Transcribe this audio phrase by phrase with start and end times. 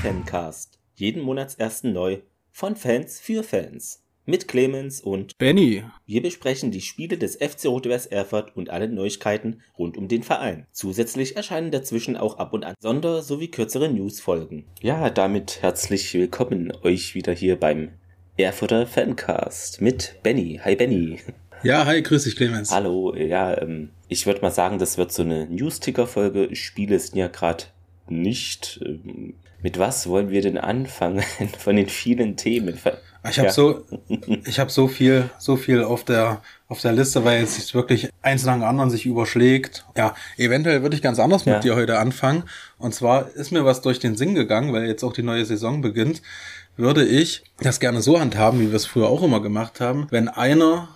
[0.00, 0.78] Fancast.
[0.94, 2.18] Jeden Monatsersten neu
[2.50, 4.02] von Fans für Fans.
[4.24, 5.82] Mit Clemens und Benny.
[6.06, 10.66] Wir besprechen die Spiele des FC Rot-Weiß Erfurt und alle Neuigkeiten rund um den Verein.
[10.72, 14.64] Zusätzlich erscheinen dazwischen auch ab und an Sonder- sowie kürzere Newsfolgen.
[14.80, 17.90] Ja, damit herzlich willkommen euch wieder hier beim
[18.36, 20.60] Erfurter Fancast mit Benny.
[20.64, 21.18] Hi Benny.
[21.64, 22.70] Ja, hi, grüß dich Clemens.
[22.72, 26.54] Hallo, ja, ähm, ich würde mal sagen, das wird so eine News-Ticker-Folge.
[26.56, 27.64] Spiele sind ja gerade
[28.08, 28.80] nicht.
[28.84, 31.22] Ähm, mit was wollen wir denn anfangen
[31.58, 32.78] von den vielen Themen?
[33.28, 33.52] Ich habe Ja.
[33.52, 33.84] so,
[34.44, 38.08] ich habe so viel, so viel auf der auf der Liste, weil jetzt sich wirklich
[38.22, 39.84] eins nach dem anderen sich überschlägt.
[39.96, 41.60] Ja, eventuell würde ich ganz anders mit Ja.
[41.60, 42.44] dir heute anfangen.
[42.78, 45.82] Und zwar ist mir was durch den Sinn gegangen, weil jetzt auch die neue Saison
[45.82, 46.22] beginnt.
[46.76, 50.28] Würde ich das gerne so handhaben, wie wir es früher auch immer gemacht haben, wenn
[50.28, 50.88] einer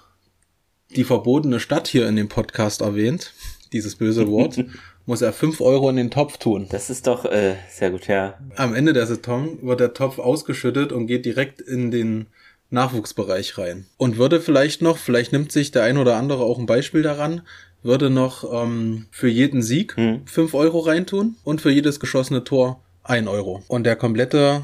[0.97, 3.35] die verbotene Stadt hier in dem Podcast erwähnt,
[3.73, 4.65] dieses böse Wort,
[5.07, 6.67] muss er fünf Euro in den Topf tun.
[6.71, 8.35] Das ist doch äh, sehr gut, ja.
[8.57, 12.27] Am Ende der Saison wird der Topf ausgeschüttet und geht direkt in den
[12.71, 13.87] Nachwuchsbereich rein.
[13.97, 17.43] Und würde vielleicht noch, vielleicht nimmt sich der ein oder andere auch ein Beispiel daran,
[17.83, 20.27] würde noch ähm, für jeden Sieg Hm.
[20.27, 23.63] 5 Euro reintun und für jedes geschossene Tor 1 Euro.
[23.69, 24.63] Und der komplette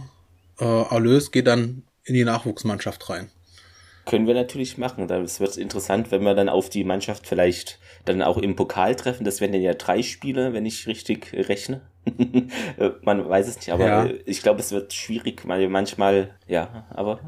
[0.59, 3.31] äh, Erlös geht dann in die Nachwuchsmannschaft rein.
[4.05, 5.07] Können wir natürlich machen.
[5.07, 9.25] Das wird interessant, wenn wir dann auf die Mannschaft vielleicht dann auch im Pokal treffen.
[9.25, 11.83] Das wären dann ja drei Spiele, wenn ich richtig rechne.
[13.03, 14.05] Man weiß es nicht, aber Ja.
[14.07, 17.21] äh, ich glaube, es wird schwierig, weil manchmal, ja, aber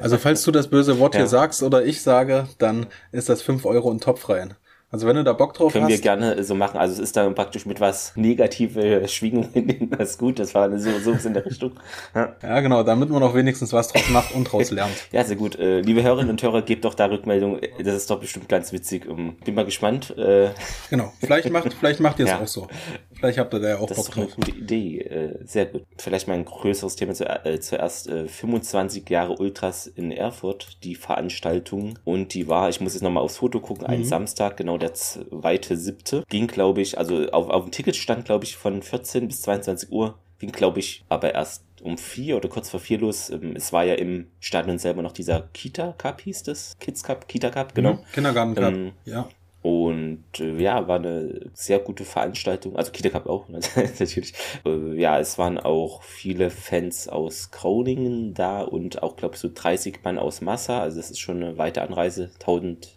[0.00, 1.20] Also falls du das böse Wort Ja.
[1.20, 4.54] hier sagst oder ich sage, dann ist das 5 Euro in Topf rein.
[4.94, 5.90] Also wenn du da Bock drauf können hast.
[5.90, 6.78] wir gerne so machen.
[6.78, 9.88] Also es ist dann praktisch mit was negative Schwingungen.
[9.98, 11.72] Das ist gut, das war so, so in der Richtung.
[12.14, 12.36] Ja.
[12.42, 14.92] ja, genau, damit man auch wenigstens was draus macht und draus lernt.
[15.10, 15.58] Ja, sehr gut.
[15.58, 17.58] Äh, liebe Hörerinnen und Hörer, gebt doch da Rückmeldung.
[17.82, 19.06] Das ist doch bestimmt ganz witzig.
[19.08, 20.16] Ähm, bin mal gespannt.
[20.16, 20.50] Äh,
[20.90, 21.12] Genau.
[21.20, 22.40] Vielleicht macht, vielleicht macht ihr es Ja.
[22.40, 22.68] auch so.
[23.14, 24.36] Vielleicht habt ihr da ja auch Das Bock ist doch eine drauf.
[24.36, 24.98] gute Idee.
[25.00, 25.82] Äh, sehr gut.
[25.98, 28.08] Vielleicht mal ein größeres Thema zu, äh, zuerst.
[28.08, 31.98] Äh, 25 Jahre Ultras in Erfurt, die Veranstaltung.
[32.04, 34.04] Und die war, ich muss jetzt nochmal aufs Foto gucken, ein Mhm.
[34.04, 36.24] Samstag, genau der zweite siebte.
[36.28, 39.90] Ging, glaube ich, also auf, auf dem Ticket stand, glaube ich, von 14 bis 22
[39.90, 40.18] Uhr.
[40.38, 43.30] Ging, glaube ich, aber erst um vier oder kurz vor vier los.
[43.30, 46.76] Ähm, es war ja im Stadion selber noch dieser Kita Cup, hieß das?
[46.80, 47.94] Kids Cup, Kita Cup, genau.
[47.94, 47.98] Mhm.
[48.12, 48.72] Kindergarten Cup.
[48.72, 49.28] Ähm, ja.
[49.62, 52.76] Und äh, ja, war eine sehr gute Veranstaltung.
[52.76, 54.34] Also Kita Cup auch, natürlich.
[54.66, 59.48] Äh, ja, es waren auch viele Fans aus Groningen da und auch, glaube ich, so
[59.52, 60.82] 30 Mann aus Massa.
[60.82, 62.93] Also das ist schon eine weite Anreise, 1000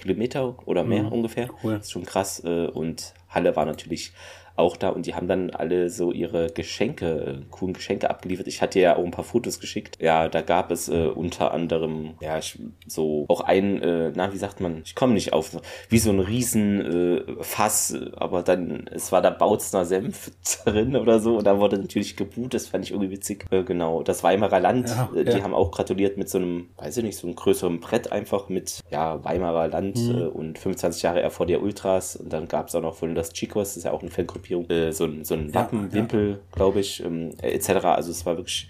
[0.00, 1.12] Kilometer oder mehr Mhm.
[1.12, 1.48] ungefähr.
[1.62, 1.74] Cool.
[1.76, 2.42] Das ist schon krass.
[2.44, 4.12] Äh, und Halle war natürlich
[4.60, 8.46] auch da und die haben dann alle so ihre Geschenke, coolen Geschenke abgeliefert.
[8.46, 9.98] Ich hatte ja auch ein paar Fotos geschickt.
[10.00, 14.36] Ja, da gab es äh, unter anderem, ja, ich, so auch ein, äh, na, wie
[14.38, 15.56] sagt man, ich komme nicht auf,
[15.88, 20.30] wie so ein riesen äh, Fass, aber dann, es war da Bautzner Senf
[20.64, 23.46] drin oder so und da wurde natürlich gebuht, das fand ich irgendwie witzig.
[23.50, 25.42] Äh, genau, das Weimarer Land, Ja, äh, die ja.
[25.42, 28.80] haben auch gratuliert mit so einem, weiß ich nicht, so einem größeren Brett einfach mit,
[28.90, 30.18] ja, Weimarer Land Mhm.
[30.18, 33.32] äh, und 25 Jahre vor der Ultras und dann gab es auch noch von das
[33.32, 34.10] Chicos, das ist ja auch eine
[34.50, 35.92] Fangruppierung, äh, so ein, so ein Ja, Wappen, ja.
[35.92, 37.84] Wimpel, glaube ich, ähm, äh, etc.
[37.84, 38.68] Also es war wirklich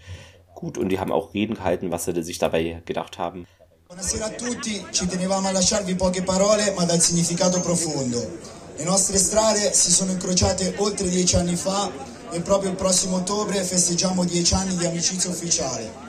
[0.55, 3.47] gut und die haben auch Reden gehalten, was sie sich dabei gedacht haben.
[3.89, 8.21] Buonasera a tutti, ci tenevamo a lasciarvi poche parole ma dal significato profondo.
[8.77, 11.91] Le nostre strade si sono incrociate oltre dieci anni fa
[12.31, 16.09] e proprio il prossimo ottobre festeggiamo dieci anni di amicizia ufficiale.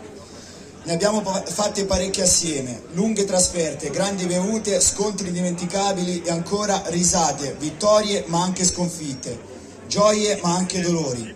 [0.84, 8.26] Ne abbiamo fatte parecchie assieme, lunghe trasferte, grandi bevute, scontri indimenticabili e ancora risate, vittorie
[8.28, 9.38] ma anche sconfitte,
[9.92, 11.36] gioie ma anche dolori.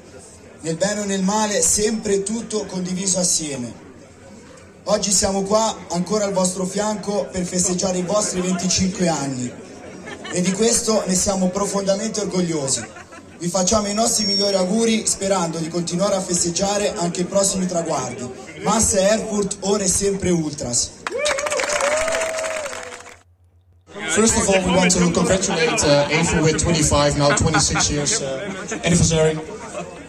[0.61, 3.83] Nel bene o nel male sempre tutto condiviso assieme.
[4.85, 9.51] Oggi siamo qua ancora al vostro fianco per festeggiare i vostri 25 anni
[10.31, 12.81] e di questo ne siamo profondamente orgogliosi.
[13.39, 18.25] Vi facciamo i nostri migliori auguri sperando di continuare a festeggiare anche i prossimi traguardi.
[18.63, 20.91] Massa Erfurt ora e sempre Ultras.
[24.15, 26.07] First of all, we want to congratulate uh,
[26.41, 29.31] with 25, now 26 years uh, anniversary.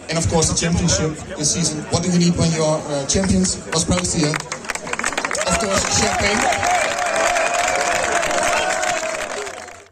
[0.08, 1.82] And of course, the championship this season.
[1.91, 3.58] What do you need when you're uh, champions?
[3.73, 4.31] Was praise to you?
[4.31, 6.38] Of course, champagne.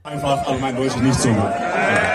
[0.05, 2.14] Einfach nicht so gut.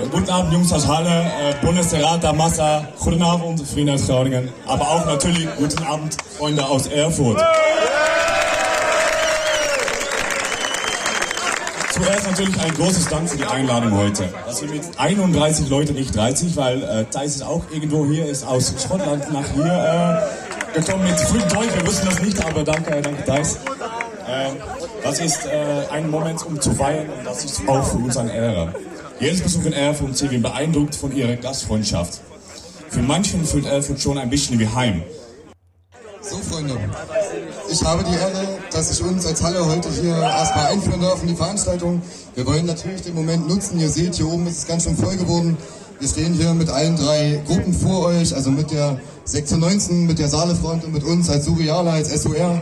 [0.00, 5.04] Guten Abend Jungs aus Halle, äh, Bundesrat Massa, guten Abend Freunde aus Groningen, aber auch
[5.06, 7.42] natürlich guten Abend Freunde aus Erfurt.
[11.92, 14.24] Zuerst natürlich ein großes Dank für die Einladung heute.
[14.46, 18.46] Dass wir mit 31 Leuten, nicht 30, weil äh, Thais ist auch irgendwo hier, ist
[18.46, 20.22] aus Schottland nach hier
[20.74, 21.74] äh, gekommen mit frühem Deutsch.
[21.74, 23.58] Wir wussten das nicht, aber danke, danke Thais.
[24.26, 24.56] Ähm,
[25.04, 25.50] Das ist äh,
[25.92, 28.72] ein Moment, um zu feiern und das ist auch für uns eine Ehre.
[29.22, 32.20] Jedes Besuch in Erfurt und wir beeindruckt von ihrer Gastfreundschaft.
[32.88, 35.04] Für manchen fühlt Erfurt schon ein bisschen wie Heim.
[36.20, 36.76] So, Freunde,
[37.70, 41.28] ich habe die Ehre, dass ich uns als Halle heute hier erstmal einführen darf in
[41.28, 42.02] die Veranstaltung.
[42.34, 43.78] Wir wollen natürlich den Moment nutzen.
[43.78, 45.56] Ihr seht, hier oben ist es ganz schön voll geworden.
[46.00, 50.18] Wir stehen hier mit allen drei Gruppen vor euch, also mit der Sektion 19, mit
[50.18, 52.60] der Saalefront und mit uns als Surrealer, als SOR.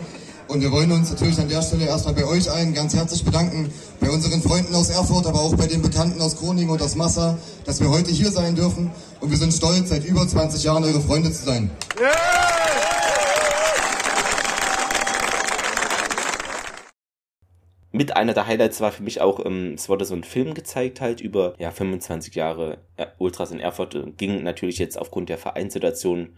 [0.50, 3.72] Und wir wollen uns natürlich an der Stelle erstmal bei euch allen ganz herzlich bedanken,
[4.00, 7.38] bei unseren Freunden aus Erfurt, aber auch bei den Bekannten aus Groningen und aus Massa,
[7.64, 8.90] dass wir heute hier sein dürfen.
[9.20, 11.70] Und wir sind stolz, seit über 20 Jahren eure Freunde zu sein.
[12.00, 12.40] Yeah!
[17.92, 21.02] mit einer der Highlights war für mich auch, ähm, es wurde so ein Film gezeigt
[21.02, 24.16] halt über ja 25 Jahre äh, Ultras in Erfurt.
[24.16, 26.30] Ging natürlich jetzt aufgrund der Vereinssituation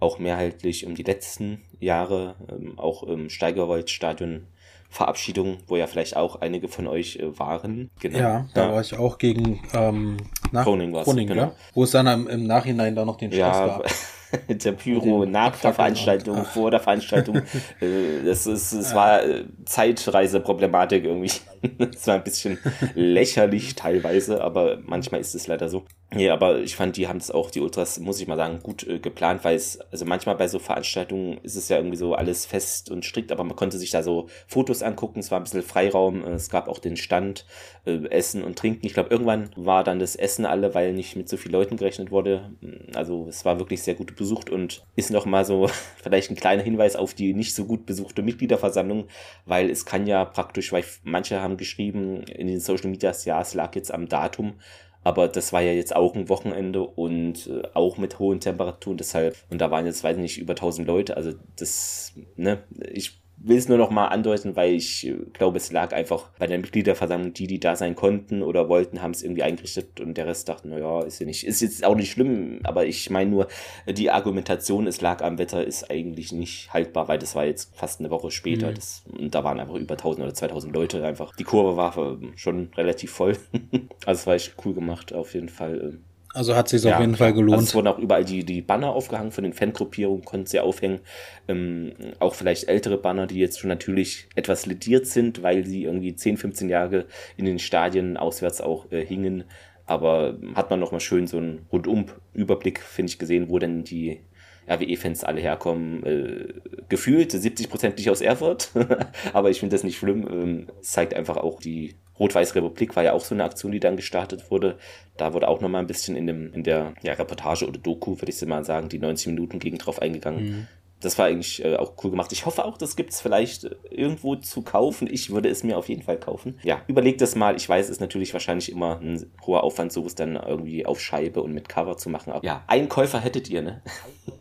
[0.00, 4.46] auch mehrheitlich um die letzten Jahre, ähm, auch im Steigerwald-Stadion
[4.90, 7.90] Verabschiedung, wo ja vielleicht auch einige von euch äh, waren.
[8.00, 8.18] Genau.
[8.18, 8.72] Ja, da ja.
[8.72, 10.16] war ich auch gegen ähm,
[10.50, 11.42] nach Groningen, Groningen genau.
[11.42, 11.52] ja?
[11.74, 13.86] wo es dann im, im Nachhinein da noch den Stress ja, gab.
[14.48, 17.42] der Pyro nach der Veranstaltung, vor der Veranstaltung.
[17.80, 21.30] Äh, das ist, es war äh, Zeitreiseproblematik irgendwie.
[21.94, 22.58] Es war ein bisschen
[22.94, 25.84] lächerlich teilweise, aber manchmal ist es leider so.
[26.14, 28.86] Ja, aber ich fand, die haben es auch, die Ultras, muss ich mal sagen, gut
[28.86, 32.46] äh, geplant, weil es, also manchmal bei so Veranstaltungen ist es ja irgendwie so alles
[32.46, 35.62] fest und strikt, aber man konnte sich da so Fotos angucken, es war ein bisschen
[35.62, 37.46] Freiraum, es gab auch den Stand,
[37.84, 38.86] äh, Essen und Trinken.
[38.86, 42.10] Ich glaube, irgendwann war dann das Essen alle, weil nicht mit so vielen Leuten gerechnet
[42.10, 42.50] wurde.
[42.94, 45.68] Also es war wirklich sehr gut besucht und ist noch mal so
[46.02, 49.06] vielleicht ein kleiner Hinweis auf die nicht so gut besuchte Mitgliederversammlung,
[49.46, 53.54] weil es kann ja praktisch, weil manche haben geschrieben in den Social Medias, ja, es
[53.54, 54.54] lag jetzt am Datum,
[55.02, 59.36] aber das war ja jetzt auch ein Wochenende und äh, auch mit hohen Temperaturen, deshalb,
[59.48, 62.62] und da waren jetzt, weiß nicht, über 1000 Leute, also das, ne,
[62.92, 66.46] ich will es nur noch mal andeuten, weil ich äh, glaube, es lag einfach bei
[66.46, 70.26] der Mitgliederversammlung, die, die da sein konnten oder wollten, haben es irgendwie eingerichtet und der
[70.26, 73.48] Rest dachte, naja, ist ja nicht, ist jetzt auch nicht schlimm, aber ich meine nur,
[73.88, 78.00] die Argumentation, es lag am Wetter, ist eigentlich nicht haltbar, weil das war jetzt fast
[78.00, 78.74] eine Woche später, mhm.
[78.74, 81.34] das, und da waren einfach über 1000 oder 2000 Leute einfach.
[81.36, 83.36] Die Kurve war schon relativ voll,
[84.06, 85.98] also es war echt cool gemacht, auf jeden Fall.
[86.32, 87.54] Also hat sich ja, auf jeden Fall gelohnt.
[87.54, 91.00] Also es wurden auch überall die, die Banner aufgehangen von den Fangruppierungen, konnten sie aufhängen.
[91.48, 96.14] Ähm, auch vielleicht ältere Banner, die jetzt schon natürlich etwas lediert sind, weil sie irgendwie
[96.14, 97.06] 10, 15 Jahre
[97.36, 99.44] in den Stadien auswärts auch äh, hingen.
[99.86, 104.20] Aber hat man nochmal schön so einen Rundum-Überblick, finde ich, gesehen, wo denn die
[104.68, 106.04] RWE-Fans alle herkommen.
[106.04, 106.54] Äh,
[106.88, 108.70] gefühlt 70 Prozent nicht aus Erfurt,
[109.32, 110.28] aber ich finde das nicht schlimm.
[110.30, 113.80] Ähm, es zeigt einfach auch die Rot-Weiß Republik war ja auch so eine Aktion, die
[113.80, 114.76] dann gestartet wurde.
[115.16, 118.30] Da wurde auch nochmal ein bisschen in, dem, in der ja, Reportage oder Doku, würde
[118.30, 120.44] ich mal sagen, die 90 Minuten gegen drauf eingegangen.
[120.44, 120.66] Mhm
[121.00, 122.30] das war eigentlich äh, auch cool gemacht.
[122.32, 125.08] Ich hoffe auch, das gibt es vielleicht äh, irgendwo zu kaufen.
[125.10, 126.58] Ich würde es mir auf jeden Fall kaufen.
[126.62, 127.56] Ja, überlegt das mal.
[127.56, 131.42] Ich weiß, es ist natürlich wahrscheinlich immer ein hoher Aufwand, sowas dann irgendwie auf Scheibe
[131.42, 132.32] und mit Cover zu machen.
[132.32, 133.82] Aber ja, einen Käufer hättet ihr, ne?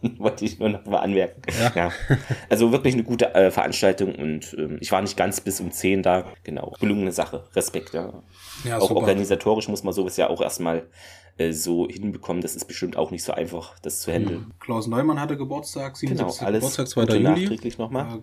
[0.18, 1.42] Wollte ich nur noch mal anmerken.
[1.60, 1.72] Ja.
[1.76, 1.92] ja.
[2.50, 6.04] Also wirklich eine gute äh, Veranstaltung und ähm, ich war nicht ganz bis um 10
[6.04, 6.26] da.
[6.44, 6.74] Genau.
[6.80, 7.46] Gelungene Sache.
[7.56, 8.22] Respekt, ja.
[8.66, 9.02] ja auch super.
[9.02, 10.88] organisatorisch muss man sowas ja auch erstmal
[11.40, 12.42] äh, so hinbekommen.
[12.42, 14.40] Das ist bestimmt auch nicht so einfach, das zu handeln.
[14.40, 14.60] Mhm.
[14.60, 16.40] Klaus Neumann hatte Geburtstag, 77.
[16.40, 17.02] Genau, alles Geburtstag, 2.
[17.02, 17.30] Gute Juli.
[17.30, 18.18] nachträglich nochmal.
[18.18, 18.22] Äh,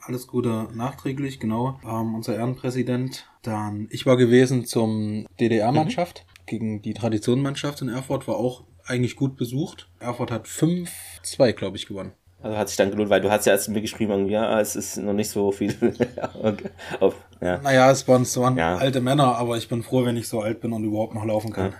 [0.00, 1.78] alles Gute nachträglich, genau.
[1.84, 3.26] Ähm, unser Ehrenpräsident.
[3.42, 6.46] Dann, ich war gewesen zum DDR-Mannschaft mhm.
[6.46, 9.88] gegen die Traditionenmannschaft in Erfurt, war auch eigentlich gut besucht.
[10.00, 12.12] Erfurt hat 5-2, glaube ich, gewonnen.
[12.42, 14.96] Also hat sich dann gelohnt, weil du hast ja erst mir geschrieben, ja, es ist
[14.96, 15.76] noch nicht so viel.
[16.42, 16.70] okay.
[16.98, 17.58] Auf, ja.
[17.58, 18.76] Naja, es waren, es waren ja.
[18.76, 21.52] alte Männer, aber ich bin froh, wenn ich so alt bin und überhaupt noch laufen
[21.52, 21.70] kann.
[21.70, 21.76] Ja.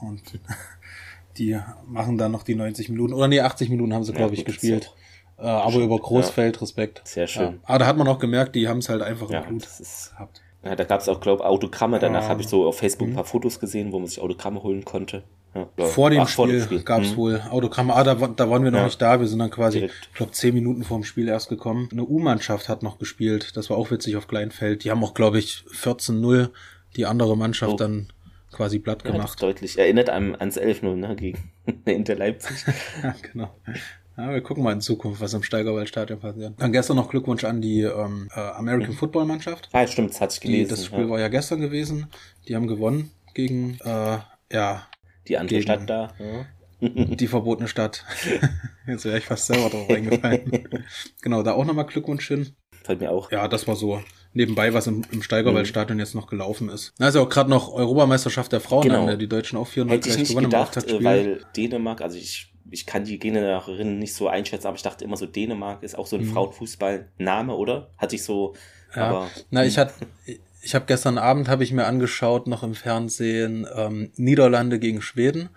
[0.00, 0.22] Und
[1.38, 4.40] die machen dann noch die 90 Minuten, oder nee, 80 Minuten haben sie, glaube ja,
[4.40, 4.94] ich, gespielt.
[5.38, 6.60] Äh, aber über Großfeld, ja.
[6.60, 7.02] Respekt.
[7.04, 7.42] Sehr schön.
[7.42, 7.58] Ja.
[7.62, 10.42] Aber da hat man auch gemerkt, die haben es halt einfach im Blut gehabt.
[10.62, 11.98] Ja, da gab es auch, glaube ich, Autogramme.
[11.98, 13.16] Danach habe ich so auf Facebook ein mhm.
[13.16, 15.22] paar Fotos gesehen, wo man sich Autogramme holen konnte.
[15.54, 17.16] Ja, vor, dem Ach, vor dem Spiel gab es mhm.
[17.16, 17.94] wohl Autogramme.
[17.94, 19.18] Ah, da, da waren wir noch nicht da.
[19.18, 21.88] Wir sind dann quasi, ich glaube, zehn Minuten vor dem Spiel erst gekommen.
[21.90, 23.56] Eine U-Mannschaft hat noch gespielt.
[23.56, 24.84] Das war auch witzig auf Kleinfeld.
[24.84, 26.50] Die haben auch, glaube ich, 14-0
[26.96, 27.76] die andere Mannschaft oh.
[27.76, 28.12] dann
[28.50, 29.40] quasi platt gemacht.
[29.40, 31.50] Ja, deutlich erinnert an, ans 11-0 ne, gegen
[31.84, 32.64] Inter Leipzig.
[33.02, 33.54] ja, genau.
[34.16, 36.54] Ja, wir gucken mal in Zukunft, was im Steigerwaldstadion passiert.
[36.58, 38.96] Dann gestern noch Glückwunsch an die ähm, äh, American mhm.
[38.96, 39.68] Football Mannschaft.
[39.72, 40.64] Ah, stimmt, das hatte ich gelesen.
[40.64, 41.08] Die, das Spiel ja.
[41.08, 42.08] war ja gestern gewesen.
[42.46, 44.18] Die haben gewonnen gegen, äh,
[44.52, 44.86] ja.
[45.28, 46.12] Die andere Stadt da.
[46.18, 46.46] Ja.
[46.80, 48.04] Die verbotene Stadt.
[48.86, 50.66] Jetzt wäre ich fast selber drauf eingefallen.
[51.20, 52.54] genau, da auch nochmal Glückwunsch hin.
[52.82, 53.30] Fällt mir auch.
[53.30, 56.00] Ja, das war so nebenbei, was im, im Steigerwaldstadion mhm.
[56.00, 56.92] jetzt noch gelaufen ist.
[56.98, 59.06] Da ist ja auch gerade noch Europameisterschaft der Frauen, genau.
[59.06, 62.86] an, die Deutschen auch 400 Hätte ich nicht gedacht, äh, weil Dänemark, also ich ich
[62.86, 66.16] kann die Gegnerinnen nicht so einschätzen, aber ich dachte immer so, Dänemark ist auch so
[66.16, 66.32] ein mhm.
[66.32, 67.90] Frauenfußballname, oder?
[67.98, 68.54] Hatte ich so
[68.94, 69.08] Ja.
[69.08, 69.94] Aber Na, ich hatte,
[70.62, 75.48] ich habe gestern Abend habe ich mir angeschaut noch im Fernsehen ähm, Niederlande gegen Schweden.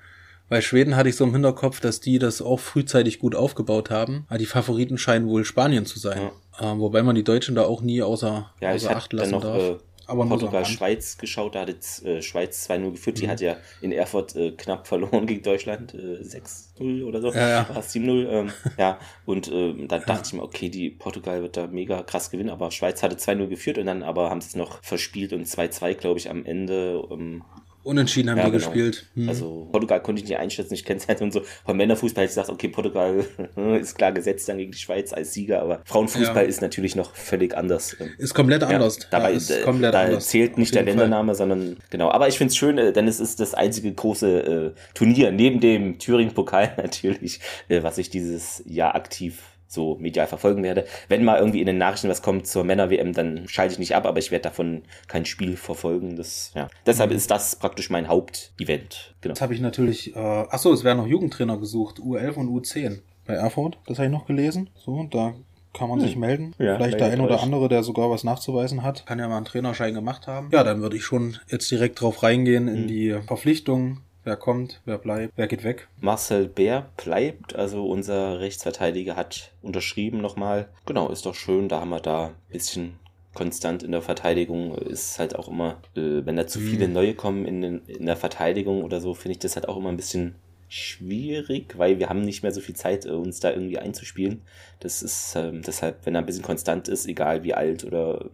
[0.49, 4.25] Bei Schweden hatte ich so im Hinterkopf, dass die das auch frühzeitig gut aufgebaut haben.
[4.27, 6.31] Aber die Favoriten scheinen wohl Spanien zu sein.
[6.59, 9.31] Ähm, wobei man die Deutschen da auch nie außer, ja, ich außer Acht dann lassen
[9.31, 9.57] noch darf.
[9.61, 10.65] äh, Aber Portugal.
[10.65, 13.17] Schweiz geschaut, da hat jetzt äh, Schweiz 2-0 geführt.
[13.17, 13.21] Mhm.
[13.21, 17.31] Die hat ja in Erfurt äh, knapp verloren gegen Deutschland, äh, 6-0 oder so.
[17.31, 17.69] Ja, ja.
[17.69, 18.27] War es 7-0.
[18.29, 22.29] Ähm, ja, und ähm, da dachte ich mir, okay, die Portugal wird da mega krass
[22.29, 25.47] gewinnen, aber Schweiz hatte 2-0 geführt und dann aber haben sie es noch verspielt und
[25.47, 27.03] 2-2, glaube ich, am Ende.
[27.11, 27.43] Ähm,
[27.83, 28.65] Unentschieden haben ja, die genau.
[28.65, 29.05] gespielt.
[29.15, 29.27] Hm.
[29.27, 31.41] Also Portugal konnte ich nicht einschätzen, ich kenne es halt und so.
[31.65, 33.25] Beim Männerfußball hätte ich gesagt, okay, Portugal
[33.81, 36.49] ist klar gesetzt dann gegen die Schweiz als Sieger, aber Frauenfußball Ja.
[36.49, 37.97] ist natürlich noch völlig anders.
[38.17, 38.99] Ist komplett anders.
[38.99, 40.27] ja, dabei ist äh, komplett da anders.
[40.27, 41.05] zählt nicht der jeden Fall.
[41.05, 42.09] Ländername, sondern genau.
[42.09, 45.59] Aber ich finde es schön, äh, denn es ist das einzige große äh, Turnier neben
[45.59, 50.85] dem Thüringen-Pokal natürlich, äh, was ich dieses Jahr aktiv so medial verfolgen werde.
[51.09, 54.05] Wenn mal irgendwie in den Nachrichten was kommt zur Männer-WM, dann schalte ich nicht ab,
[54.05, 56.15] aber ich werde davon kein Spiel verfolgen.
[56.15, 56.69] Das, ja.
[56.85, 57.17] Deshalb Mhm.
[57.17, 59.15] ist das praktisch mein Hauptevent.
[59.21, 59.33] Genau.
[59.33, 62.99] Jetzt habe ich natürlich, äh, ach so, es werden noch Jugendtrainer gesucht, U11 und U10
[63.25, 63.77] bei Erfurt.
[63.87, 64.69] Das habe ich noch gelesen.
[64.75, 65.33] So, da
[65.73, 66.53] kann man sich melden.
[66.57, 66.65] Hm.
[66.67, 69.45] Ja, Vielleicht der ein oder andere, der sogar was nachzuweisen hat, kann ja mal einen
[69.45, 70.49] Trainerschein gemacht haben.
[70.51, 72.75] Ja, dann würde ich schon jetzt direkt drauf reingehen Hm.
[72.75, 74.01] in die Verpflichtungen.
[74.23, 75.87] Wer kommt, wer bleibt, wer geht weg.
[75.99, 80.69] Marcel Bär bleibt, also unser Rechtsverteidiger hat unterschrieben nochmal.
[80.85, 82.99] Genau, ist doch schön, da haben wir da ein bisschen
[83.33, 84.75] konstant in der Verteidigung.
[84.75, 88.15] Ist halt auch immer, äh, wenn da zu viele neue kommen in, den, in der
[88.15, 90.35] Verteidigung oder so, finde ich das halt auch immer ein bisschen
[90.69, 94.41] schwierig, weil wir haben nicht mehr so viel Zeit, äh, uns da irgendwie einzuspielen.
[94.79, 98.25] Das ist ähm, deshalb, wenn er ein bisschen konstant ist, egal wie alt oder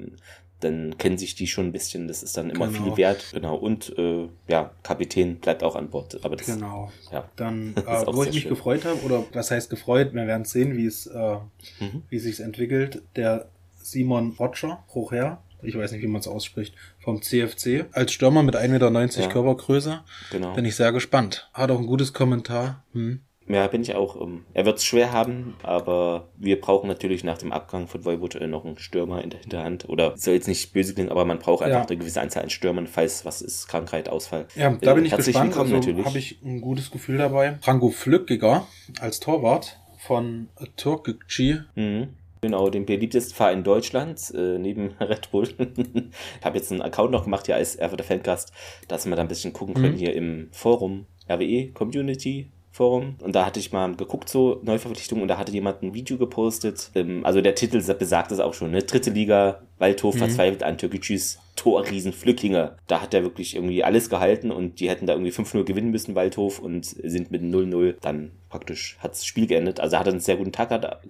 [0.59, 2.83] dann kennen sich die schon ein bisschen, das ist dann immer Genau.
[2.83, 3.25] viel wert.
[3.33, 3.55] Genau.
[3.55, 6.19] Und äh, ja, Kapitän bleibt auch an Bord.
[6.23, 6.91] Aber das, Genau.
[7.11, 7.29] ja.
[7.35, 8.49] Dann, äh, wo ich mich schön.
[8.49, 11.37] gefreut habe, oder was heißt gefreut, wir werden sehen, wie es, äh,
[11.79, 12.03] Mhm.
[12.09, 13.01] wie sich's entwickelt.
[13.15, 13.47] Der
[13.81, 18.55] Simon Roger, Rocher, ich weiß nicht, wie man es ausspricht, vom CFC, als Stürmer mit
[18.55, 19.27] 1,90 Meter Ja.
[19.29, 20.01] Körpergröße.
[20.31, 20.53] Genau.
[20.53, 21.49] Bin ich sehr gespannt.
[21.53, 22.83] Hat auch ein gutes Kommentar.
[22.93, 23.21] Hm.
[23.51, 24.21] Ja, bin ich auch.
[24.21, 28.35] Ähm, er wird es schwer haben, aber wir brauchen natürlich nach dem Abgang von Voivod
[28.35, 29.89] äh, noch einen Stürmer in der Hinterhand.
[29.89, 31.87] Oder soll jetzt nicht böse klingen, aber man braucht einfach Ja.
[31.87, 34.45] eine gewisse Anzahl an Stürmern, falls was ist, Krankheit, Ausfall.
[34.55, 35.55] Ja, da bin ich herzlich gespannt.
[35.55, 36.05] willkommen Also natürlich.
[36.05, 37.57] habe ich ein gutes Gefühl dabei.
[37.61, 38.67] Franco Flückiger
[39.01, 41.61] als Torwart von Türkgücü.
[41.75, 42.09] Mhm.
[42.41, 45.43] Genau, den beliebtesten Verein Deutschlands, äh, neben Red Bull.
[45.47, 48.53] ich habe jetzt einen Account noch gemacht hier als Erfurter Fancast,
[48.87, 49.97] dass wir da ein bisschen gucken können Mhm.
[49.97, 53.15] hier im Forum, RWE Community Forum.
[53.21, 56.91] Und da hatte ich mal geguckt, so Neuverpflichtungen, und da hatte jemand ein Video gepostet.
[56.95, 58.81] Ähm, also der Titel besagt es auch schon, ne?
[58.83, 60.19] Dritte Liga, Waldhof Mhm.
[60.19, 62.77] verzweifelt an Türkgücüs Torriesen Flückinger.
[62.87, 66.15] Da hat er wirklich irgendwie alles gehalten und die hätten da irgendwie 5-0 gewinnen müssen,
[66.15, 69.79] Waldhof, und sind mit 0-0 dann praktisch hat das Spiel geendet.
[69.79, 70.69] Also er hat einen sehr guten Tag,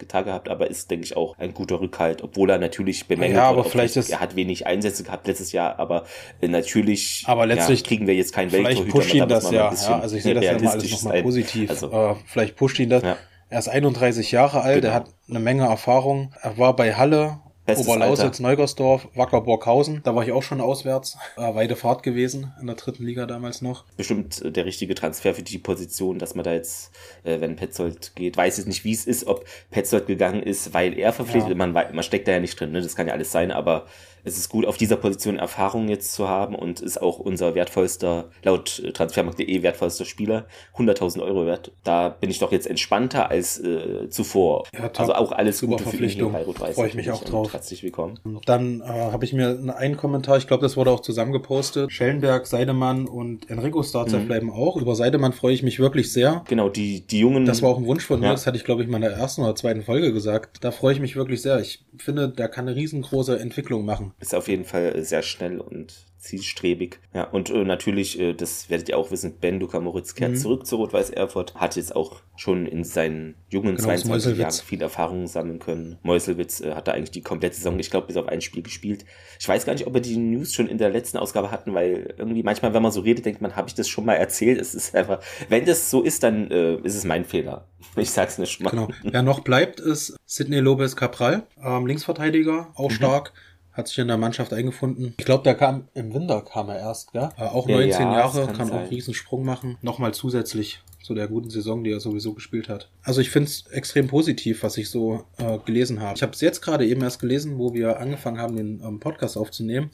[0.10, 3.48] Tag gehabt, aber ist, denke ich, auch ein guter Rückhalt, obwohl er natürlich bemängelt Ja,
[3.50, 6.04] aber vielleicht ist- er hat wenig Einsätze gehabt letztes Jahr, aber
[6.42, 8.92] äh, natürlich Aber letztlich- ja, kriegen wir jetzt keinen Vielleicht Welttorhüter.
[8.98, 9.72] pusht ihn das ja.
[9.72, 10.00] ja.
[10.00, 11.70] Also ich sehe das ja immer alles nochmal positiv.
[11.70, 13.04] Also, äh, vielleicht pusht ihn das.
[13.04, 13.16] Ja.
[13.52, 14.94] Er ist 31 Jahre alt, er Genau.
[14.94, 16.34] hat eine Menge Erfahrung.
[16.42, 20.02] Er war bei Halle, Bestes Oberlausitz, Neugersdorf, Wacker Burghausen.
[20.04, 21.18] Da war ich auch schon auswärts.
[21.38, 23.84] Äh, weite Fahrt gewesen in der dritten Liga damals noch.
[23.98, 26.92] bestimmt äh, der richtige Transfer für die Position, dass man da jetzt,
[27.24, 30.98] äh, wenn Petzold geht, weiß jetzt nicht, wie es ist, ob Petzold gegangen ist, weil
[30.98, 31.56] er verpflichtet, Ja.
[31.56, 32.82] man, man steckt da ja nicht drin, ne?
[32.82, 33.86] das kann ja alles sein, aber
[34.30, 38.26] es ist gut, auf dieser Position Erfahrung jetzt zu haben und ist auch unser wertvollster,
[38.44, 40.46] laut äh, transfermarkt.de wertvollster Spieler,
[40.78, 41.72] 100.000 Euro wert.
[41.84, 44.64] Da bin ich doch jetzt entspannter als äh, zuvor.
[44.74, 46.32] Ja, also auch alles Super Gute für ihn hier Verpflichtung.
[46.34, 46.76] bei Rot-Weiß.
[46.76, 47.54] Freu ich mich auch drauf.
[47.54, 48.20] Herzlich willkommen.
[48.46, 51.92] Dann äh, habe ich mir einen Kommentar, ich glaube, das wurde auch zusammen gepostet.
[51.92, 54.28] Schellenberg, Seidemann und Enrico Starzer Mhm.
[54.28, 54.78] bleiben auch.
[54.78, 56.44] Über Seidemann freue ich mich wirklich sehr.
[56.48, 57.46] Genau, die, die Jungen.
[57.46, 58.32] Das war auch ein Wunsch von mir, Ja.
[58.34, 60.58] das hatte ich, glaube ich, mal in der ersten oder zweiten Folge gesagt.
[60.62, 61.60] Da freue ich mich wirklich sehr.
[61.60, 64.14] Ich finde, der kann eine riesengroße Entwicklung machen.
[64.20, 67.00] Ist auf jeden Fall äh, sehr schnell und zielstrebig.
[67.14, 70.36] Ja, und äh, natürlich, äh, das werdet ihr auch wissen, Ben Luca Moritz kehrt Mhm.
[70.36, 74.52] zurück zu Rot-Weiß Erfurt, hat jetzt auch schon in seinen jungen Genau, aus 22 Jahren
[74.52, 75.98] viel Erfahrung sammeln können.
[76.04, 79.06] Meuselwitz äh, hat da eigentlich die komplette Saison, ich glaube, bis auf ein Spiel gespielt.
[79.40, 82.14] Ich weiß gar nicht, ob wir die News schon in der letzten Ausgabe hatten, weil
[82.18, 84.60] irgendwie manchmal, wenn man so redet, denkt man, habe ich das schon mal erzählt?
[84.60, 87.66] Es ist einfach, wenn das so ist, dann äh, ist es mein Fehler.
[87.96, 88.70] Ich sag's nicht mal.
[88.70, 88.88] Genau.
[89.04, 92.94] Wer noch bleibt, ist Sidney Lopez Cabral, ähm, Linksverteidiger, auch Mhm.
[92.94, 93.34] stark.
[93.80, 95.14] Hat sich in der Mannschaft eingefunden.
[95.18, 97.30] Ich glaube, der kam im Winter kam er erst, gell?
[97.38, 99.78] Äh, auch Ja, 19 ja, Jahre, kann, kann auch einen riesen Sprung machen.
[99.82, 102.90] Nochmal zusätzlich zu der guten Saison, die er sowieso gespielt hat.
[103.04, 106.14] Also ich finde es extrem positiv, was ich so äh, gelesen habe.
[106.18, 109.38] Ich habe es jetzt gerade eben erst gelesen, wo wir angefangen haben, den ähm, Podcast
[109.38, 109.90] aufzunehmen,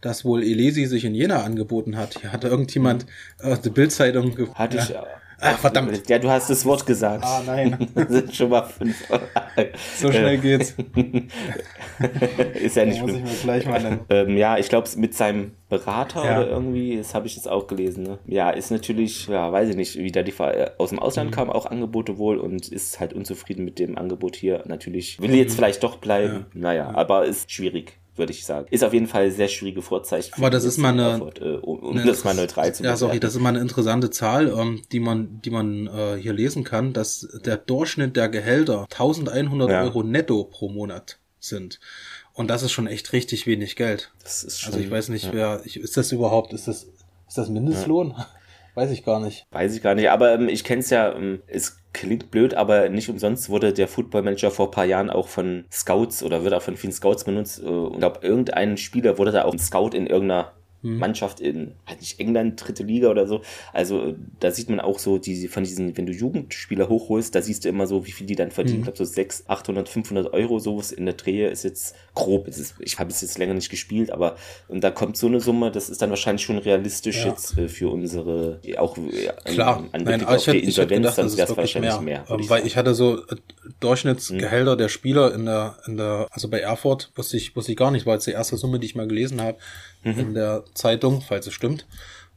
[0.00, 2.18] dass wohl Elesi sich in Jena angeboten hat.
[2.20, 3.04] Hier hatte irgendjemand
[3.40, 4.82] äh, die Bildzeitung ge- Hatte ja.
[4.82, 5.02] ich, äh,
[5.40, 6.08] Ach, verdammt.
[6.08, 7.24] Ja, du hast das Wort gesagt.
[7.24, 7.88] Ah, nein.
[7.94, 8.96] Das sind schon mal fünf.
[9.96, 10.74] So schnell geht's.
[12.54, 13.24] ist ja nicht muss ich schlimm.
[13.24, 14.00] mir gleich mal.
[14.10, 16.38] Ähm, ja, ich glaube, mit seinem Berater Ja.
[16.40, 18.02] oder irgendwie, das habe ich jetzt auch gelesen.
[18.04, 18.18] Ne?
[18.26, 21.02] Ja, ist natürlich, ja, weiß ich nicht, wie da die äh, aus dem Mhm.
[21.02, 24.62] Ausland kamen auch Angebote wohl und ist halt unzufrieden mit dem Angebot hier.
[24.66, 26.46] Natürlich will jetzt vielleicht doch bleiben.
[26.54, 28.66] Naja, aber ist schwierig, würde ich sagen.
[28.70, 30.32] Ist auf jeden Fall sehr schwierige Vorzeichen.
[30.36, 33.20] Aber das ist mal eine- Erfurt, äh, um, um das mal neutral zu Ja, sorry,
[33.20, 36.92] das ist mal eine interessante Zahl, ähm, die man, die man äh, hier lesen kann,
[36.92, 39.82] dass der Durchschnitt der Gehälter 1100 Ja.
[39.82, 41.78] Euro netto pro Monat sind.
[42.32, 44.12] Und das ist schon echt richtig wenig Geld.
[44.22, 45.32] Das ist schon, Also ich weiß nicht, ja.
[45.32, 46.84] wer, ich, ist das überhaupt, ist das,
[47.28, 48.14] ist das Mindestlohn?
[48.76, 49.46] Weiß ich gar nicht.
[49.52, 52.90] Weiß ich gar nicht, aber ähm, ich kenne es ja, ähm, es klingt blöd, aber
[52.90, 56.52] nicht umsonst wurde der Football Manager vor ein paar Jahren auch von Scouts oder wird
[56.52, 57.62] auch von vielen Scouts benutzt.
[57.62, 60.52] Äh, und glaube, irgendein Spieler wurde da auch ein Scout in irgendeiner
[60.82, 60.98] Hm.
[60.98, 63.40] Mannschaft in, halt nicht England, dritte Liga oder so.
[63.72, 67.42] Also äh, da sieht man auch so, die von diesen, wenn du Jugendspieler hochholst, da
[67.42, 68.78] siehst du immer so, wie viel die dann verdienen.
[68.78, 68.88] Hm.
[68.88, 72.46] Ich glaube, so 600, 800, 500 Euro, sowas in der Drehe ist jetzt grob.
[72.46, 74.36] Es ist, ich habe es jetzt länger nicht gespielt, aber
[74.68, 77.30] und da kommt so eine Summe, das ist dann wahrscheinlich schon realistisch Ja.
[77.30, 80.62] jetzt äh, für unsere, auch äh, Klar, an nein, Blick aber auf ich hätte, die
[80.62, 82.00] ich Insolvenz, gedacht, ist wäre es wahrscheinlich mehr.
[82.00, 82.24] mehr.
[82.28, 82.66] ähm, ich weil sagen.
[82.66, 83.36] ich hatte so äh,
[83.80, 87.90] Durchschnittsgehälter der Spieler in der, in der, also bei Erfurt wusste ich, wusste ich gar
[87.90, 89.58] nicht, war jetzt die erste Summe, die ich mal gelesen habe
[90.06, 90.20] Mhm.
[90.20, 91.86] in der Zeitung, falls es stimmt.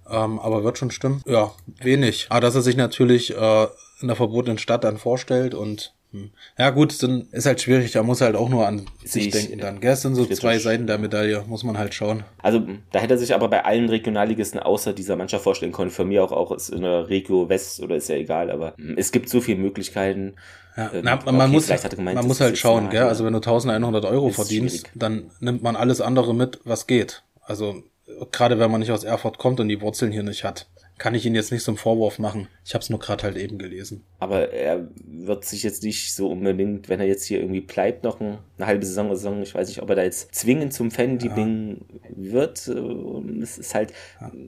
[0.10, 1.22] Ähm, aber wird schon stimmen.
[1.28, 2.26] Ja, wenig.
[2.30, 3.68] Aber dass er sich natürlich äh,
[4.02, 6.32] in der verbotenen Stadt dann vorstellt und hm.
[6.58, 9.60] ja gut, dann ist halt schwierig, da muss halt auch nur an sich ich, denken
[9.60, 9.80] dann.
[9.80, 10.40] Gell, es sind so kritisch.
[10.40, 12.24] zwei Seiten der Medaille, muss man halt schauen.
[12.42, 15.92] Also da hätte er sich aber bei allen Regionalligisten außer dieser Mannschaft vorstellen können.
[15.92, 18.96] Von mir auch, auch ist in der Regio West oder ist ja egal, aber hm,
[18.98, 20.34] es gibt so viele Möglichkeiten.
[20.76, 23.04] Ja, Ähm, na, okay, man muss, hat er gemeint, man muss halt schauen, nah, gell?
[23.04, 24.92] Also wenn du 1100 Euro verdienst, schwierig.
[24.96, 27.22] dann nimmt man alles andere mit, was geht.
[27.50, 27.84] Also
[28.32, 31.25] gerade wenn man nicht aus Erfurt kommt und die Wurzeln hier nicht hat, kann ich
[31.25, 32.48] ihn jetzt nicht zum Vorwurf machen.
[32.65, 34.03] Ich habe es nur gerade halt eben gelesen.
[34.20, 38.20] Aber er wird sich jetzt nicht so unbedingt, wenn er jetzt hier irgendwie bleibt, noch
[38.20, 40.92] ein, eine halbe Saison oder Saison, ich weiß nicht, ob er da jetzt zwingend zum
[40.92, 41.85] Fan-Liebling
[42.16, 42.68] wird.
[42.68, 43.94] äh, und Es ist halt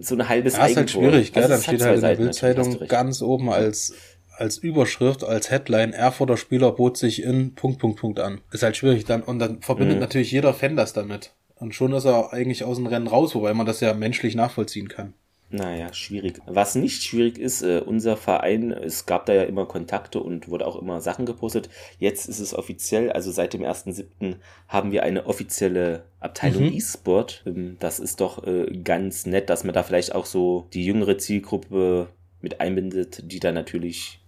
[0.02, 1.44] so eine halbes Ja, ist halt schwierig, gell?
[1.44, 3.94] Also Dann steht halt in der Bildzeitung ganz oben als
[4.38, 8.42] als Überschrift, als Headline, Erfurter Spieler bot sich in Punkt, Punkt, Punkt an.
[8.52, 9.22] Ist halt schwierig dann.
[9.22, 10.02] Und dann verbindet Mhm.
[10.02, 11.34] natürlich jeder Fan das damit.
[11.62, 14.89] Und schon ist er eigentlich aus dem Rennen raus, wobei man das ja menschlich nachvollziehen
[14.89, 15.13] kann.
[15.54, 16.39] Naja, schwierig.
[16.45, 20.65] Was nicht schwierig ist, äh, unser Verein, es gab da ja immer Kontakte und wurde
[20.65, 21.69] auch immer Sachen gepostet.
[22.00, 24.38] Jetzt ist es offiziell, also seit dem 1.7.
[24.69, 26.74] haben wir eine offizielle Abteilung Mhm.
[26.74, 27.43] E-Sport.
[27.45, 31.17] Ähm, Das ist doch äh, ganz nett, dass man da vielleicht auch so die jüngere
[31.17, 32.08] Zielgruppe
[32.41, 34.19] mit einbindet, die da natürlich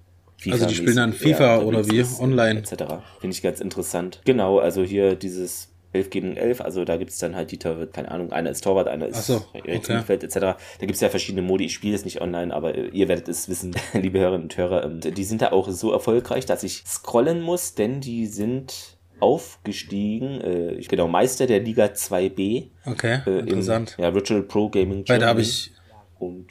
[0.46, 2.00] Also die spielen dann FIFA oder wie?
[2.00, 2.60] ist, Online?
[2.60, 2.74] etc.
[3.22, 4.22] Finde ich ganz interessant.
[4.26, 8.10] Genau, also hier dieses 11 gegen 11, also da gibt's dann halt die, Tor- keine
[8.12, 9.72] Ahnung, einer ist Torwart, einer ist so, rechts okay.
[9.94, 10.36] Mittelfeld etc.
[10.40, 11.66] Da gibt's ja verschiedene Modi.
[11.66, 14.84] Ich spiele es nicht online, aber äh, ihr werdet es wissen, liebe Hörerinnen und Hörer.
[14.86, 20.42] Ähm, Die sind da auch so erfolgreich, dass ich scrollen muss, denn die sind aufgestiegen.
[20.42, 22.68] Äh, genau Meister der Liga 2B.
[22.86, 23.96] Okay, Äh, im, interessant.
[23.98, 25.04] ja, Virtual Pro Gaming.
[25.08, 25.30] Weil da Germany.
[25.30, 25.72] habe ich,
[26.20, 26.48] Und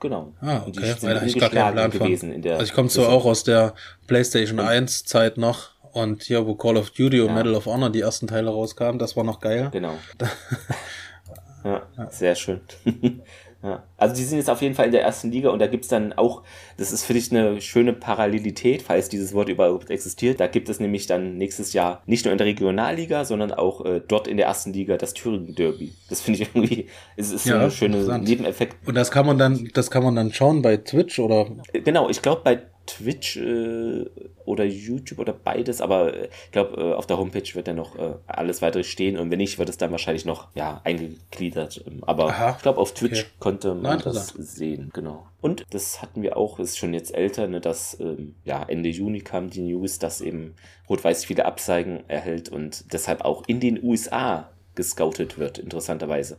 [0.00, 0.32] genau.
[0.40, 2.06] ah, Und die okay, sind weil ich gar keinen Plan von.
[2.06, 3.74] gewesen in der Also ich komme so auch aus der
[4.06, 7.34] PlayStation 1 Zeit noch und hier, wo Call of Duty und Ja.
[7.34, 9.68] Medal of Honor die ersten Teile rauskamen, das war noch geil.
[9.72, 9.94] Genau.
[11.64, 12.60] ja, sehr schön.
[13.62, 13.82] ja.
[13.96, 16.12] Also die sind jetzt auf jeden Fall in der ersten Liga und da gibt's dann
[16.12, 16.42] auch,
[16.76, 20.38] das ist für dich eine schöne Parallelität, falls dieses Wort überhaupt existiert.
[20.38, 24.00] Da gibt es nämlich dann nächstes Jahr nicht nur in der Regionalliga, sondern auch äh,
[24.06, 25.92] dort in der ersten Liga das Thüringen Derby.
[26.08, 28.18] Das finde ich irgendwie, es ist so Ja, ein schöner.
[28.18, 28.86] Nebeneffekt.
[28.86, 32.08] Und das kann man dann, das kann man dann schauen bei Twitch oder Äh, Genau,
[32.08, 34.04] ich glaube bei Twitch äh,
[34.44, 37.96] oder YouTube oder beides, aber äh, ich glaube, äh, auf der Homepage wird dann noch
[37.96, 41.84] äh, alles weitere stehen und wenn nicht, wird es dann wahrscheinlich noch ja eingegliedert.
[41.86, 43.30] Ähm, Aber Aha, ich glaube, auf Twitch okay.
[43.38, 44.48] konnte man das interessant.
[44.48, 45.26] sehen, genau.
[45.40, 49.20] Und das hatten wir auch, ist schon jetzt älter, ne, dass ähm, ja Ende Juni
[49.20, 50.54] kam die News, dass eben
[50.88, 56.36] Rot-Weiß viele Abzeigen erhält und deshalb auch in den USA gescoutet wird, interessanterweise.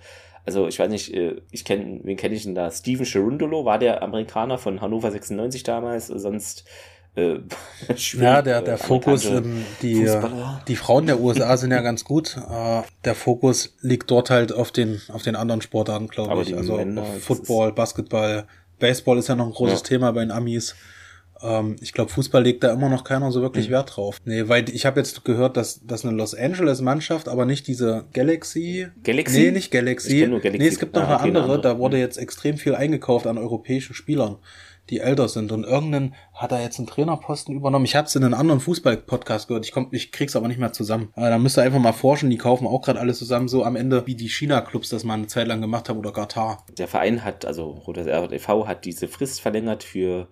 [0.47, 2.71] Also ich weiß nicht, äh, ich kenne, wen kenne ich denn da?
[2.71, 6.63] Steven Cherundolo war der Amerikaner von Hannover 96 damals, sonst
[7.15, 7.39] äh,
[7.97, 10.61] schwierig, Ja, der, äh, der Fokus, ähm, die, Fußballer.
[10.67, 12.37] die Frauen der USA sind ja ganz gut.
[12.49, 16.55] Äh, der Fokus liegt dort halt auf den, auf den anderen Sportarten, glaube ich.
[16.55, 18.47] Also Männer, Football, Basketball,
[18.79, 19.85] Baseball ist ja noch ein großes Ja.
[19.87, 20.75] Thema bei den Amis.
[21.41, 23.43] Ähm, ich glaube, Fußball legt da immer noch keiner so Mhm.
[23.43, 24.17] wirklich Wert drauf.
[24.25, 28.05] Nee, weil ich habe jetzt gehört, dass, dass eine Los Angeles Mannschaft, aber nicht diese
[28.13, 28.87] Galaxy.
[29.03, 29.39] Galaxy?
[29.39, 30.19] Nee, nicht Ich Galaxy.
[30.21, 30.63] kenn nur Galaxy.
[30.63, 31.55] Nee, es gibt noch Ah, eine okay, eine andere.
[31.55, 31.73] andere.
[31.73, 34.37] Da wurde jetzt extrem viel eingekauft an europäischen Spielern,
[34.89, 35.51] die älter sind.
[35.51, 37.85] Und irgendein hat da jetzt einen Trainerposten übernommen.
[37.85, 39.65] Ich habe es in einem anderen Fußball-Podcast gehört.
[39.65, 41.09] Ich, komm, ich krieg's aber nicht mehr zusammen.
[41.15, 42.29] Aber da müsst ihr einfach mal forschen.
[42.29, 45.27] Die kaufen auch gerade alles zusammen, so am Ende, wie die China-Clubs das mal eine
[45.27, 46.63] Zeit lang gemacht haben oder Katar.
[46.77, 48.67] Der Verein hat, also Roter e.V.
[48.67, 50.25] hat diese Frist verlängert für äh,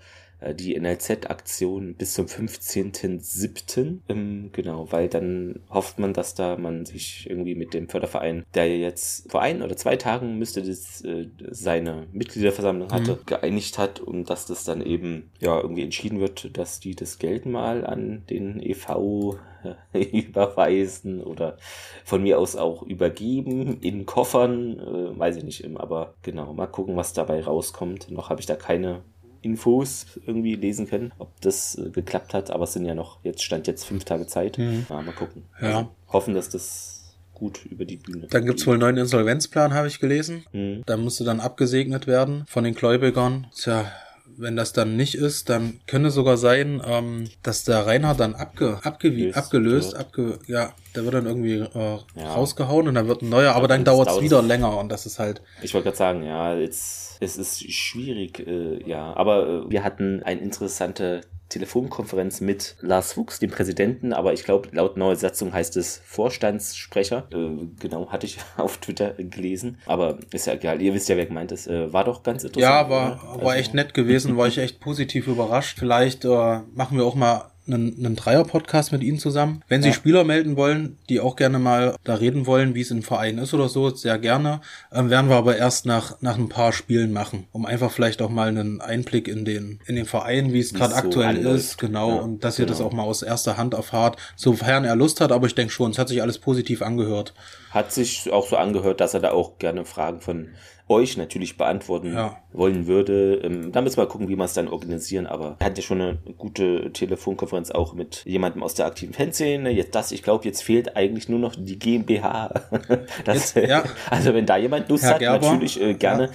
[0.54, 4.00] die NLZ-Aktion bis zum 15.07.
[4.10, 8.78] Ähm, genau, weil dann hofft man, dass da man sich irgendwie mit dem Förderverein, der
[8.78, 13.26] jetzt vor ein oder zwei Tagen müsste das äh, seine Mitgliederversammlung hatte, mhm.
[13.26, 17.46] geeinigt hat und dass das dann eben ja irgendwie entschieden wird, dass die das Geld
[17.46, 19.38] mal an den EV
[19.94, 21.58] überweisen oder
[22.04, 26.96] von mir aus auch übergeben in Koffern, äh, weiß ich nicht, aber genau, mal gucken,
[26.96, 28.12] was dabei rauskommt.
[28.12, 29.02] Noch habe ich da keine
[29.46, 33.44] Infos irgendwie lesen können, ob das äh, geklappt hat, aber es sind ja noch, jetzt
[33.44, 34.58] stand jetzt fünf Tage Zeit.
[34.58, 34.88] Mhm.
[34.90, 35.44] Ja, mal gucken.
[35.62, 35.68] Ja.
[35.68, 38.28] Also hoffen, dass das gut über die Bühne.
[38.30, 40.46] Dann gibt's wohl einen neuen Insolvenzplan, habe ich gelesen.
[40.52, 40.82] Mhm.
[40.86, 43.48] Da musste dann abgesegnet werden von den Gläubigern.
[43.54, 43.92] Tja,
[44.38, 48.80] wenn das dann nicht ist, dann könnte sogar sein, ähm, dass der Reinhard dann abge,
[48.84, 52.34] abge, abgelöst, abge, ja, der wird dann irgendwie äh, ja.
[52.34, 55.20] rausgehauen und dann wird ein neuer, aber dann dauert es wieder länger und das ist
[55.20, 55.42] halt.
[55.62, 60.24] Ich wollte gerade sagen, ja, jetzt es ist schwierig, äh, ja, aber äh, wir hatten
[60.24, 65.78] eine interessante Telefonkonferenz mit Lars Fuchs, dem Präsidenten, aber ich glaube, laut neuer Satzung heißt
[65.78, 67.28] es Vorstandssprecher.
[67.32, 69.78] Äh, genau, hatte ich auf Twitter gelesen.
[69.86, 71.68] Aber ist ja egal, ihr wisst ja, wer gemeint ist.
[71.68, 72.74] Äh, war doch ganz interessant.
[72.74, 75.78] Ja, war, war also, echt nett gewesen, war ich echt positiv überrascht.
[75.80, 79.62] Vielleicht äh, machen wir auch mal einen, einen Dreier-Podcast mit Ihnen zusammen.
[79.68, 79.94] Wenn Sie ja.
[79.94, 83.54] Spieler melden wollen, die auch gerne mal da reden wollen, wie es im Verein ist
[83.54, 84.62] oder so, sehr gerne.
[84.92, 88.30] Ähm, werden wir aber erst nach, nach ein paar Spielen machen, um einfach vielleicht auch
[88.30, 91.56] mal einen Einblick in den, in den Verein, wie es gerade so aktuell anläuft.
[91.56, 92.66] ist, genau, ja, und dass genau.
[92.66, 92.90] ihr das genau.
[92.90, 95.98] auch mal aus erster Hand erfahrt, sofern er Lust hat, aber ich denke schon, es
[95.98, 97.34] hat sich alles positiv angehört.
[97.72, 100.50] Hat sich auch so angehört, dass er da auch gerne Fragen von
[100.88, 102.38] euch natürlich beantworten ja.
[102.54, 103.42] wollen würde.
[103.44, 106.00] Ähm, da müssen wir gucken, wie wir es dann organisieren, aber er hat ja schon
[106.00, 109.72] eine gute Telefonkonferenz auch mit jemandem aus der aktiven Fanszene.
[109.72, 112.54] Jetzt das, ich glaube, jetzt fehlt eigentlich nur noch die GmbH.
[113.26, 113.84] das, jetzt, ja.
[114.10, 115.52] Also wenn da jemand Lust Herr hat, Gerber.
[115.54, 116.26] natürlich äh, gerne.
[116.26, 116.32] Ja.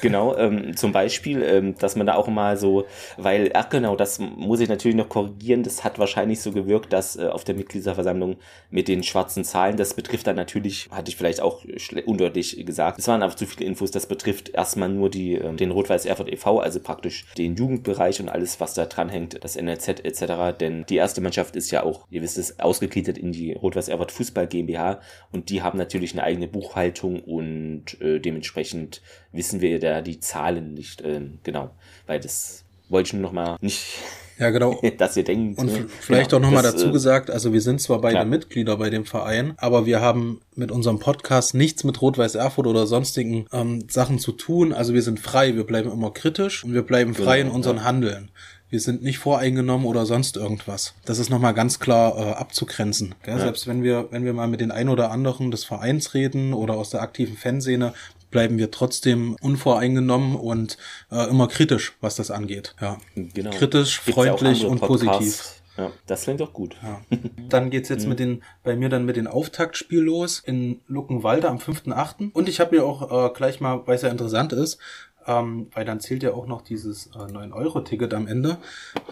[0.00, 2.84] Genau, ähm, zum Beispiel, ähm, dass man da auch mal so,
[3.16, 7.16] weil, ach genau, das muss ich natürlich noch korrigieren, das hat wahrscheinlich so gewirkt, dass
[7.16, 8.36] äh, auf der Mitgliederversammlung
[8.70, 11.64] mit den schwarzen Zahlen, das betrifft dann natürlich, hatte ich vielleicht auch
[12.06, 15.70] undeutlich gesagt, es waren einfach zu viele Infos, das betrifft erstmal nur die, äh, den
[15.70, 20.58] Rot-Weiß Erfurt e.V., also praktisch den Jugendbereich und alles, was da dranhängt, das NLZ etc.,
[20.58, 24.12] denn die erste Mannschaft ist ja auch, ihr wisst es, ausgegliedert in die Rot-Weiß Erfurt
[24.12, 25.00] Fußball GmbH
[25.32, 30.74] und die haben natürlich eine eigene Buchhaltung und äh, dementsprechend wissen wir da die Zahlen
[30.74, 31.70] nicht äh, genau,
[32.06, 33.98] weil das wollte ich nur noch mal nicht
[34.40, 34.80] ja, genau.
[34.98, 35.58] dass ihr denkt.
[35.58, 38.24] Und vielleicht genau, auch nochmal dazu äh, gesagt, also wir sind zwar beide klar.
[38.24, 42.86] Mitglieder bei dem Verein, aber wir haben mit unserem Podcast nichts mit Rot-Weiß Erfurt oder
[42.86, 44.72] sonstigen ähm, Sachen zu tun.
[44.72, 47.76] Also wir sind frei, wir bleiben immer kritisch und wir bleiben frei genau, in unseren
[47.76, 47.84] ja.
[47.84, 48.30] Handeln.
[48.70, 50.94] Wir sind nicht voreingenommen oder sonst irgendwas.
[51.04, 53.16] Das ist nochmal ganz klar äh, abzugrenzen.
[53.24, 53.34] Gell?
[53.36, 53.40] Ja.
[53.40, 56.74] Selbst wenn wir, wenn wir mal mit den ein oder anderen des Vereins reden oder
[56.74, 57.92] aus der aktiven Fanszene,
[58.30, 60.76] bleiben wir trotzdem unvoreingenommen und
[61.10, 62.74] äh, immer kritisch, was das angeht.
[62.80, 62.98] Ja.
[63.14, 63.50] Genau.
[63.50, 65.60] Kritisch, Gibt's freundlich und positiv.
[65.76, 66.76] Ja, das klingt doch gut.
[66.82, 67.00] Ja.
[67.48, 68.08] Dann geht's jetzt mhm.
[68.10, 72.32] mit den, bei mir dann mit den Auftaktspiel los in Luckenwalde am 5.8.
[72.32, 74.78] Und ich habe mir auch äh, gleich mal, weil es ja interessant ist,
[75.26, 78.58] ähm, weil dann zählt ja auch noch dieses äh, 9-Euro-Ticket am Ende,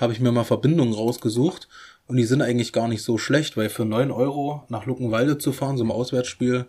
[0.01, 1.69] habe ich mir mal Verbindungen rausgesucht.
[2.07, 5.53] Und die sind eigentlich gar nicht so schlecht, weil für 9 Euro nach Luckenwalde zu
[5.53, 6.67] fahren, so ein Auswärtsspiel,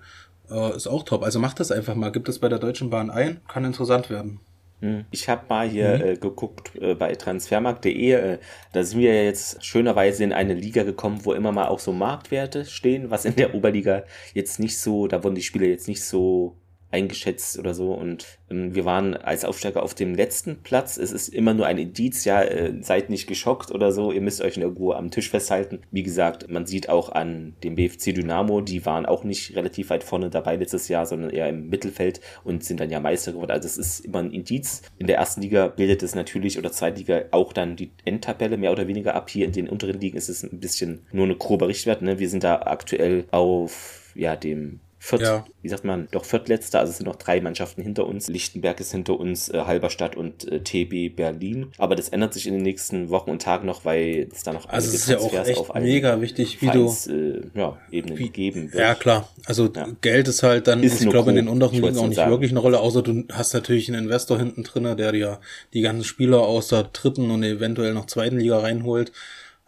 [0.52, 1.24] äh, ist auch top.
[1.24, 4.40] Also macht das einfach mal, gibt es bei der Deutschen Bahn ein, kann interessant werden.
[4.82, 5.06] Hm.
[5.12, 6.04] Ich habe mal hier mhm.
[6.04, 8.12] äh, geguckt äh, bei transfermarkt.de.
[8.12, 8.40] Äh,
[8.72, 11.92] da sind wir ja jetzt schönerweise in eine Liga gekommen, wo immer mal auch so
[11.92, 16.04] Marktwerte stehen, was in der Oberliga jetzt nicht so, da wurden die Spieler jetzt nicht
[16.04, 16.56] so
[16.92, 17.94] eingeschätzt oder so.
[17.94, 20.98] Und ähm, wir waren als Aufsteiger auf dem letzten Platz.
[20.98, 24.12] Es ist immer nur ein Indiz, ja, äh, seid nicht geschockt oder so.
[24.12, 25.82] Ihr müsst euch irgendwo am Tisch festhalten.
[25.92, 30.04] Wie gesagt, man sieht auch an dem BFC Dynamo, die waren auch nicht relativ weit
[30.04, 33.52] vorne dabei letztes Jahr, sondern eher im Mittelfeld und sind dann ja Meister geworden.
[33.52, 34.82] Also es ist immer ein Indiz.
[34.98, 38.72] In der ersten Liga bildet es natürlich oder zweiten Liga auch dann die Endtabelle mehr
[38.72, 39.30] oder weniger ab.
[39.30, 42.02] Hier in den unteren Ligen ist es ein bisschen nur eine grobe Richtwert.
[42.02, 42.20] Ne?
[42.20, 45.46] Wir sind da aktuell auf ja dem Viert, ja.
[45.62, 48.28] wie sagt man, doch Viertletzter, also es sind noch drei Mannschaften hinter uns.
[48.28, 51.68] Lichtenberg ist hinter uns, äh, Halberstadt und äh, TB Berlin.
[51.78, 54.68] Aber das ändert sich in den nächsten Wochen und Tagen noch, weil es da noch
[54.68, 58.30] also es ist ja auch auf mega wichtig, wie Vereins, du äh, ja, Ebenen wie,
[58.30, 58.82] geben wird.
[58.82, 59.30] Ja, klar.
[59.46, 59.88] Also ja.
[60.02, 62.32] Geld ist halt dann, ist ich glaube, in den unteren Ligen auch nicht sagen.
[62.32, 65.40] wirklich eine Rolle, außer du hast natürlich einen Investor hinten drin, der dir
[65.74, 69.14] die ganzen Spieler aus der dritten und eventuell noch zweiten Liga reinholt.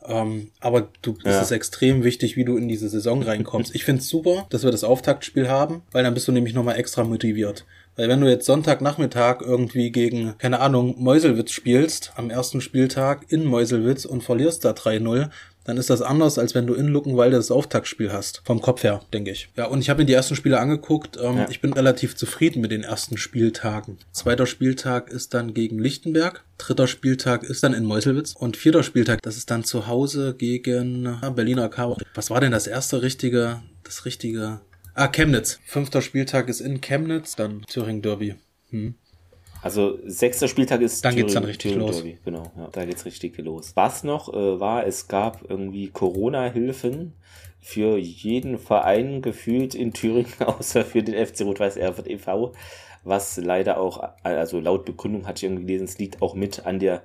[0.06, 1.42] Ähm, aber du, es ja.
[1.42, 3.76] ist extrem wichtig, wie du in diese Saison reinkommst.
[3.82, 7.04] Ich find's super, dass wir das Auftaktspiel haben, weil dann bist du nämlich nochmal extra
[7.04, 7.66] motiviert.
[7.96, 13.46] Weil wenn du jetzt Sonntagnachmittag irgendwie gegen, keine Ahnung, Meuselwitz spielst, am ersten Spieltag in
[13.46, 15.30] Meuselwitz und verlierst da 3-0,
[15.64, 18.42] dann ist das anders, als wenn du in Luckenwalde das Auftaktspiel hast.
[18.46, 19.50] Vom Kopf her, denke ich.
[19.56, 21.18] Ja, und ich habe mir die ersten Spiele angeguckt.
[21.22, 21.48] Ähm, Ja.
[21.50, 23.98] Ich bin relativ zufrieden mit den ersten Spieltagen.
[24.12, 26.44] Zweiter Spieltag ist dann gegen Lichtenberg.
[26.58, 28.34] Dritter Spieltag ist dann in Meuselwitz.
[28.34, 31.96] Und vierter Spieltag, das ist dann zu Hause gegen ah, Berliner K.
[32.16, 34.62] Was war denn das erste richtige, das richtige?
[34.94, 35.60] Ah, Chemnitz.
[35.66, 38.36] Fünfter Spieltag ist in Chemnitz, dann Thüringen Derby.
[38.72, 38.96] Hm.
[39.62, 41.98] Also sechster Spieltag ist Dann geht's dann richtig los.
[41.98, 42.18] Derby.
[42.26, 43.74] Genau, ja, da geht's richtig los.
[43.76, 47.14] Was noch äh, war, es gab irgendwie Corona-Hilfen
[47.60, 52.54] für jeden Verein gefühlt in Thüringen, außer für den FC Rot-Weiß Erfurt e.V.,
[53.04, 56.80] was leider auch, also laut Begründung hatte ich irgendwie gelesen, es liegt auch mit an
[56.80, 57.04] der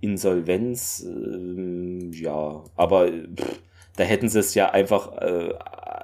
[0.00, 3.60] Insolvenz, ähm, ja, aber pff,
[3.96, 5.54] da hätten sie es ja einfach, äh,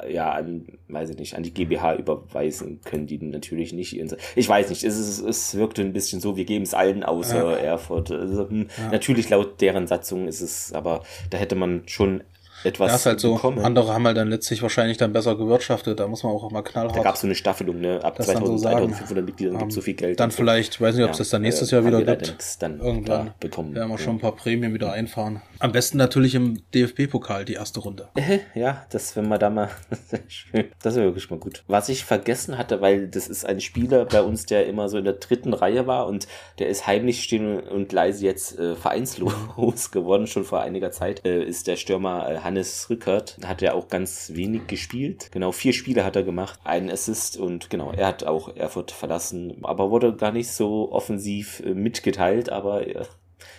[0.09, 3.99] ja, an, weiß ich nicht, an die GmbH überweisen können, die natürlich nicht.
[4.37, 7.59] Ich weiß nicht, es, ist, es wirkte ein bisschen so, wir geben es allen außer
[7.59, 8.11] Erfurt.
[8.11, 12.23] Also, hm, Natürlich laut deren Satzung ist es, aber da hätte man schon
[12.65, 13.35] etwas Das halt so.
[13.35, 13.59] bekommen.
[13.65, 16.01] Andere haben halt dann letztlich wahrscheinlich dann besser gewirtschaftet.
[16.01, 16.97] Da muss man auch mal knallhart.
[16.97, 18.01] Da gab es so eine Staffelung, ne?
[18.03, 18.77] Ab Das dann so 2000, sagen.
[18.87, 20.19] 1500 Mitgliedern gibt es so viel Geld.
[20.21, 22.63] Dann vielleicht, weiß nicht, ob es das dann nächstes Jahr äh, wieder gibt.
[22.63, 23.75] dann Irgendwann da bekommen.
[23.75, 25.43] werden wir schon ein paar Prämien wieder einfahren.
[25.59, 28.09] Am besten natürlich im DFB-Pokal die erste Runde.
[28.55, 29.71] Ja, das, wenn man da mal,
[30.83, 31.63] das wäre wirklich mal gut.
[31.67, 35.05] Was ich vergessen hatte, weil das ist ein Spieler bei uns, der immer so in
[35.05, 36.27] der dritten Reihe war und
[36.59, 41.43] der ist heimlich stehen und leise jetzt äh, vereinslos geworden, schon vor einiger Zeit, äh,
[41.45, 43.37] ist der Stürmer äh, Hannes Rückert.
[43.45, 45.31] Hat ja auch ganz wenig gespielt.
[45.33, 49.57] Genau, vier Spiele hat er gemacht, einen Assist und genau, er hat auch Erfurt verlassen,
[49.65, 53.05] aber wurde gar nicht so offensiv äh, mitgeteilt, aber äh,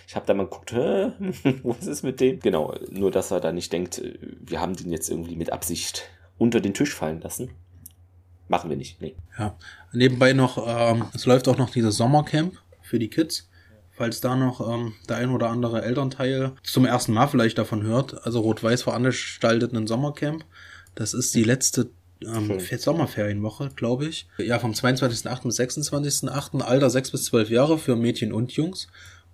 [0.08, 0.72] ich habe da mal geguckt,
[1.62, 2.40] was ist mit dem?
[2.40, 6.08] Genau, nur dass er da nicht denkt, äh, wir haben den jetzt irgendwie mit Absicht
[6.38, 7.50] unter den Tisch fallen lassen.
[8.48, 9.14] Machen wir nicht, nee.
[9.38, 9.56] Ja.
[9.92, 13.50] Nebenbei noch, ähm, es läuft auch noch dieses Sommercamp für die Kids.
[13.96, 18.24] Falls da noch ähm, der ein oder andere Elternteil zum ersten Mal vielleicht davon hört.
[18.26, 20.44] Also Rot-Weiß veranstaltet einen Sommercamp.
[20.94, 21.90] Das ist die letzte
[22.24, 24.26] ähm, Fe- Sommerferienwoche, glaube ich.
[24.38, 25.42] Ja, vom 22.8.
[25.44, 26.60] bis 26.8.
[26.62, 28.88] Alter 6 bis 12 Jahre für Mädchen und Jungs.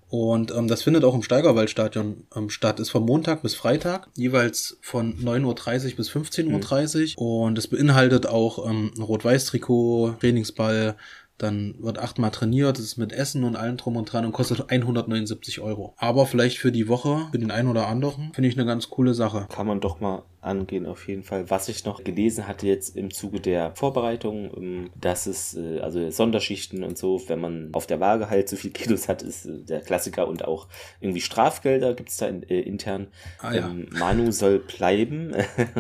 [0.09, 2.81] Und ähm, das findet auch im Steigerwaldstadion ähm, statt.
[2.81, 7.45] Ist von Montag bis Freitag, jeweils von 9.30 Uhr bis 15.30 Uhr.
[7.47, 10.97] Und es beinhaltet auch ähm, Rot-Weiß-Trikot, Trainingsball.
[11.39, 14.71] Dann wird achtmal trainiert, es ist mit Essen und allem drum und dran und kostet
[14.71, 15.95] 179 Euro.
[15.97, 19.15] Aber vielleicht für die Woche, für den einen oder anderen, finde ich eine ganz coole
[19.15, 19.47] Sache.
[19.51, 21.49] Kann man doch mal angehen, auf jeden Fall.
[21.51, 26.11] Was ich noch gelesen hatte jetzt im Zuge der Vorbereitung, ähm, dass es, äh, also
[26.11, 29.63] Sonderschichten und so, wenn man auf der Waage halt so viel Kilos hat, ist äh,
[29.63, 30.69] der Klassiker und auch
[31.01, 33.09] irgendwie Strafgelder gibt's da in, äh, intern.
[33.39, 33.69] Ah, ja.
[33.69, 35.33] ähm, Manu soll bleiben,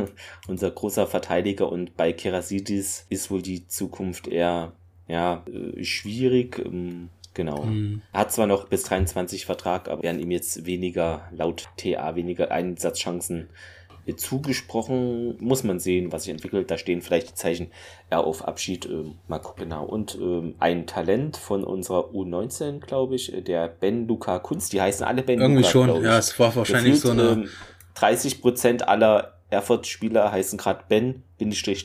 [0.48, 4.72] unser großer Verteidiger und bei Kerasidis ist wohl die Zukunft eher
[5.08, 6.58] ja, äh, schwierig.
[6.64, 7.66] Ähm, genau.
[8.12, 12.50] Er hat zwar noch bis 23 Vertrag, aber werden ihm jetzt weniger, laut TA, weniger
[12.50, 13.48] Einsatzchancen
[14.06, 15.36] äh, zugesprochen.
[15.40, 16.70] Muss man sehen, was sich entwickelt.
[16.70, 17.70] Da stehen vielleicht die Zeichen
[18.10, 18.86] eher auf Abschied.
[18.86, 19.64] Ähm, mal gucken.
[19.64, 19.84] Genau.
[19.84, 24.72] Und ähm, ein Talent von unserer U19, glaube ich, äh, der Ben Luca Kunst.
[24.72, 27.48] Die heißen alle Ben Irgendwie Luca, schon, ja, es war wahrscheinlich Gefühlt, so eine- Ähm,
[27.94, 31.22] 30 Prozent aller Erfurt-Spieler heißen gerade Ben,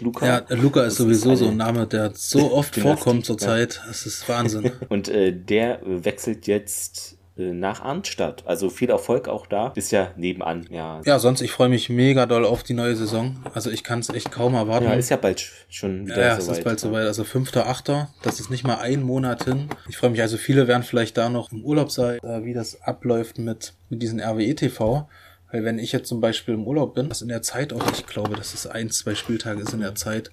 [0.02, 0.26] Luca.
[0.26, 3.24] Ja, Luca ist Das sowieso eine- so ein Name, der so oft vorkommt ja.
[3.26, 3.82] zurzeit.
[3.90, 4.72] Es ist Wahnsinn.
[4.90, 8.44] Und äh, der wechselt jetzt äh, nach Arnstadt.
[8.46, 9.74] Also viel Erfolg auch da.
[9.76, 10.68] Ist ja nebenan.
[10.70, 13.38] Ja, Ja, sonst, ich freue mich mega doll auf die neue Saison.
[13.56, 14.86] Also ich kann es echt kaum erwarten.
[14.86, 16.58] ja ist ja bald sch- schon wieder Ja, ja, es soweit.
[16.60, 17.08] ist bald soweit.
[17.08, 18.10] Also fünfter, achter.
[18.22, 19.70] Das ist nicht mal ein Monat hin.
[19.90, 20.22] Ich freue mich.
[20.22, 24.04] Also viele werden vielleicht da noch im Urlaub sein, äh, wie das abläuft mit, mit
[24.04, 25.08] diesen RWE-TV.
[25.52, 28.06] Weil wenn ich jetzt zum Beispiel im Urlaub bin, was in der Zeit auch, ich
[28.06, 30.30] glaube, dass es ein, zwei Spieltage ist in der Zeit,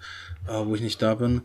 [0.48, 1.42] äh, wo ich nicht da bin,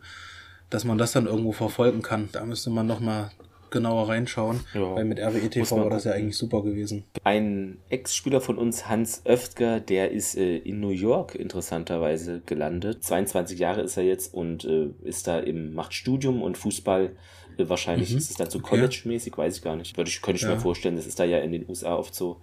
[0.70, 2.28] dass man das dann irgendwo verfolgen kann.
[2.32, 3.30] Da müsste man noch mal
[3.70, 4.60] genauer reinschauen.
[4.74, 4.96] Ja.
[4.96, 7.04] Weil mit RWE TV war das ja eigentlich super gewesen.
[7.22, 13.04] Ein Ex-Spieler von uns, Hans Öftger, der ist äh, in New York interessanterweise gelandet.
[13.04, 17.12] 22 Jahre ist er jetzt und äh, ist da im, macht Studium und Fußball.
[17.58, 18.18] Äh, wahrscheinlich Mhm.
[18.18, 18.58] ist es dann so.
[18.58, 19.96] College-mäßig, weiß ich gar nicht.
[19.96, 20.54] Würde ich, könnte ich Ja.
[20.56, 22.40] mir vorstellen, das ist da ja in den USA oft so.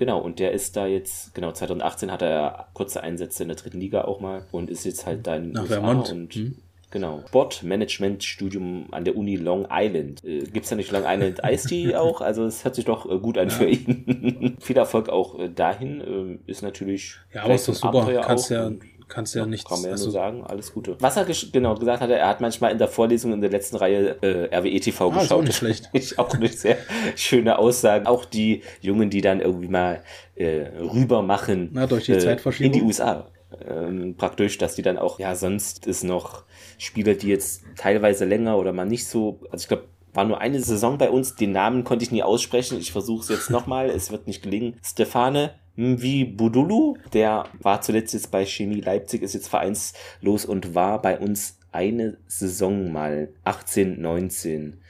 [0.00, 3.78] Genau, und der ist da jetzt, genau, 2018 hat er kurze Einsätze in der dritten
[3.78, 6.10] Liga auch mal und ist jetzt halt da in Nach USA Vermont.
[6.10, 6.56] und Mhm.
[6.90, 7.22] Genau.
[7.28, 10.24] Sportmanagement-Studium an der Uni Long Island.
[10.24, 12.20] Äh, Gibt es da nicht Long Island Ice Tea auch?
[12.20, 14.56] Also es hört sich doch äh, gut an für ihn.
[14.60, 16.40] Viel Erfolg auch äh, dahin.
[16.46, 17.16] Äh, ist natürlich.
[17.32, 17.88] Ja, aber ist doch super.
[18.00, 18.80] Abenteuer Kannst ja, und
[19.10, 19.68] kannst ja nichts.
[19.68, 20.96] Kann man ja also, nur sagen, alles Gute.
[21.00, 24.16] Was er genau gesagt hat, er hat manchmal in der Vorlesung in der letzten Reihe
[24.22, 25.38] äh, RWE TV Ah, ist geschaut.
[25.38, 25.90] auch nicht schlecht.
[25.92, 26.78] Ich auch eine sehr
[27.16, 28.08] schöne Aussage.
[28.08, 30.02] Auch die Jungen, die dann irgendwie mal
[30.36, 32.72] äh, rüber machen Na, durch die äh, Zeitverschiebung.
[32.72, 33.26] in die USA.
[33.68, 36.44] Ähm, praktisch, dass die dann auch, ja, sonst ist noch
[36.78, 40.60] Spieler, die jetzt teilweise länger oder mal nicht so, also ich glaube, war nur eine
[40.60, 42.78] Saison bei uns, den Namen konnte ich nie aussprechen.
[42.78, 44.76] Ich versuche es jetzt nochmal, es wird nicht gelingen.
[44.84, 51.00] Stefane Wie Budulu, der war zuletzt jetzt bei Chemie Leipzig, ist jetzt vereinslos und war
[51.00, 54.80] bei uns eine Saison mal 18, 19.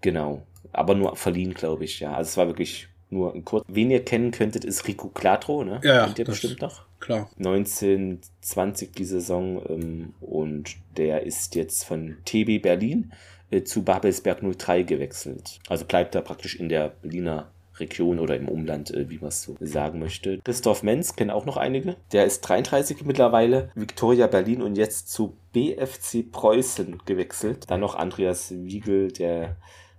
[0.00, 0.42] Genau.
[0.72, 2.14] Aber nur verliehen, glaube ich, ja.
[2.14, 3.64] Also es war wirklich nur ein kurz.
[3.68, 5.80] Wen ihr kennen könntet, ist Rico Clatro, ne?
[5.82, 6.84] Ja, ja, Kennt ihr bestimmt noch?
[7.00, 7.30] Klar.
[7.38, 13.12] 1920 die Saison ähm, und der ist jetzt von TB Berlin
[13.50, 15.60] äh, zu Babelsberg 03 gewechselt.
[15.68, 19.42] Also bleibt er praktisch in der Berliner Region oder im Umland, äh, wie man es
[19.42, 20.38] so sagen möchte.
[20.44, 21.96] Christoph Menz kennen auch noch einige.
[22.12, 27.70] Der ist 33 mittlerweile, Viktoria Berlin und jetzt zu BFC Preußen gewechselt.
[27.70, 29.56] Dann noch Andreas Wiegel, der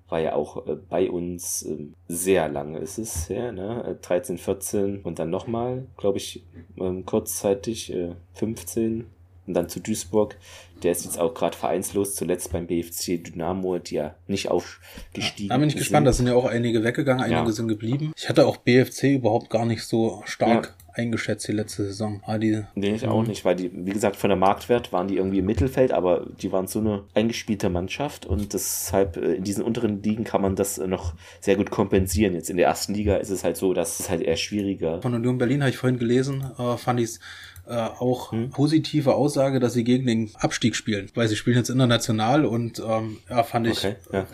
[0.09, 3.83] war ja auch äh, bei uns ähm, sehr lange ist es her, ne?
[3.83, 6.43] Äh, 13, 14 und dann nochmal, glaube ich,
[6.79, 9.05] ähm, kurzzeitig äh, 15
[9.47, 10.35] und dann zu Duisburg.
[10.83, 15.57] Der ist jetzt auch gerade vereinslos, zuletzt beim BFC Dynamo, die ja nicht aufgestiegen Da
[15.57, 15.79] bin ich sind.
[15.79, 17.51] gespannt, da sind ja auch einige weggegangen, einige Ja.
[17.51, 18.13] sind geblieben.
[18.15, 22.21] Ich hatte auch BFC überhaupt gar nicht so stark eingeschätzt die letzte Saison.
[22.25, 25.17] Ah, die, Nee, ich auch nicht, weil die, wie gesagt, von der Marktwert waren die
[25.17, 29.63] irgendwie im Mittelfeld, aber die waren so eine eingespielte Mannschaft und deshalb äh, in diesen
[29.63, 32.33] unteren Ligen kann man das noch sehr gut kompensieren.
[32.33, 34.99] Jetzt in der ersten Liga ist es halt so, dass es halt eher schwieriger.
[35.01, 37.19] Von Union Berlin habe ich vorhin gelesen, äh, fand ich es
[37.67, 38.49] äh, auch Hm.
[38.49, 43.17] positive Aussage, dass sie gegen den Abstieg spielen, weil sie spielen jetzt international und ähm,
[43.29, 44.25] ja, fand ich, Okay, ja.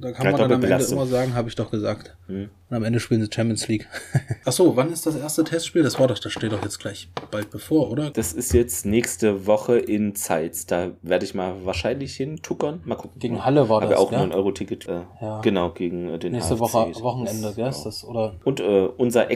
[0.00, 2.16] da kann Ja, man dann am Ende immer sagen, habe ich doch gesagt.
[2.26, 2.48] Hm.
[2.68, 3.88] Und am Ende spielen sie Champions League.
[4.44, 5.82] Ach so, wann ist das erste Testspiel?
[5.82, 8.10] Das war doch, das steht doch jetzt gleich bald bevor, oder?
[8.10, 10.66] Das ist jetzt nächste Woche in Zeitz.
[10.66, 12.80] Da werde ich mal wahrscheinlich hintuckern.
[12.84, 13.18] Mal gucken.
[13.18, 14.86] Gegen Halle war Habe das, auch nur ein Euro-Ticket.
[14.86, 15.40] Äh, Ja.
[15.40, 16.60] Genau, gegen äh, den Nächste AFC.
[16.60, 17.68] Woche Wochenende, gell?
[17.68, 18.34] Ist das, oder?
[18.44, 19.30] Und äh, unser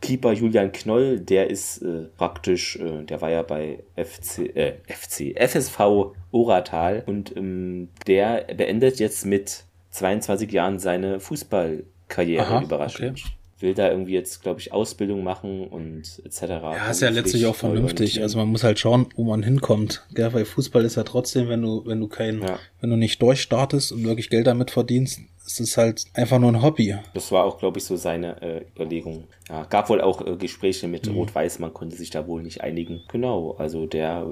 [0.00, 5.34] Ex-Keeper Julian Knoll, der ist äh, praktisch, äh, der war ja bei FC, äh, FC,
[5.36, 13.37] FSV Oratal und ähm, der beendet jetzt mit 22 Jahren seine Fußballkarriere Aha, überraschend.
[13.60, 16.42] Will da irgendwie jetzt, glaube ich, Ausbildung machen und etc.
[16.42, 18.22] Ja, ist ja letztlich auch vernünftig.
[18.22, 20.06] Also man muss halt schauen, wo man hinkommt.
[20.14, 20.32] Gell?
[20.32, 22.58] Weil Fußball ist ja trotzdem, wenn du, wenn du kein, Ja.
[22.80, 26.62] wenn du nicht durchstartest und wirklich Geld damit verdienst, ist es halt einfach nur ein
[26.62, 26.94] Hobby.
[27.14, 29.24] Das war auch, glaube ich, so seine äh, Überlegung.
[29.48, 33.00] Ja, gab wohl auch äh, Gespräche mit Rot-Weiß, man konnte sich da wohl nicht einigen.
[33.08, 34.26] Genau, also der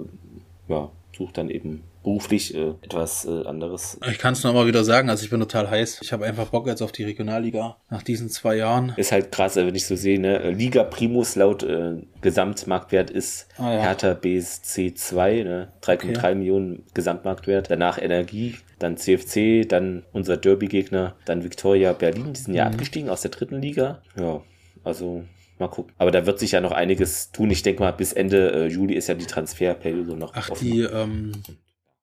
[0.68, 3.98] ja, sucht dann eben beruflich äh, etwas äh, anderes.
[4.10, 6.00] Ich kann es nur mal wieder sagen, also ich bin total heiß.
[6.02, 8.92] Ich habe einfach Bock jetzt auf die Regionalliga nach diesen zwei Jahren.
[8.96, 10.38] Ist halt krass, wenn ich so sehe, ne?
[10.40, 13.80] äh, Liga Primus laut äh, Gesamtmarktwert ist Ah, ja.
[13.82, 15.72] Hertha BSC 2, ne?
[15.82, 16.34] 3,3 Okay.
[16.34, 17.70] Millionen Gesamtmarktwert.
[17.70, 22.34] Danach Energie, dann CFC, dann unser Derby-Gegner, dann Victoria Berlin.
[22.34, 22.56] Die sind Mhm.
[22.56, 24.02] ja abgestiegen aus der dritten Liga.
[24.18, 24.42] Ja,
[24.84, 25.24] also
[25.60, 25.92] mal gucken.
[25.98, 27.50] Aber da wird sich ja noch einiges tun.
[27.50, 30.64] Ich denke mal, bis Ende äh, Juli ist ja die Transferperiode noch Ach, offen.
[30.64, 31.32] die ähm,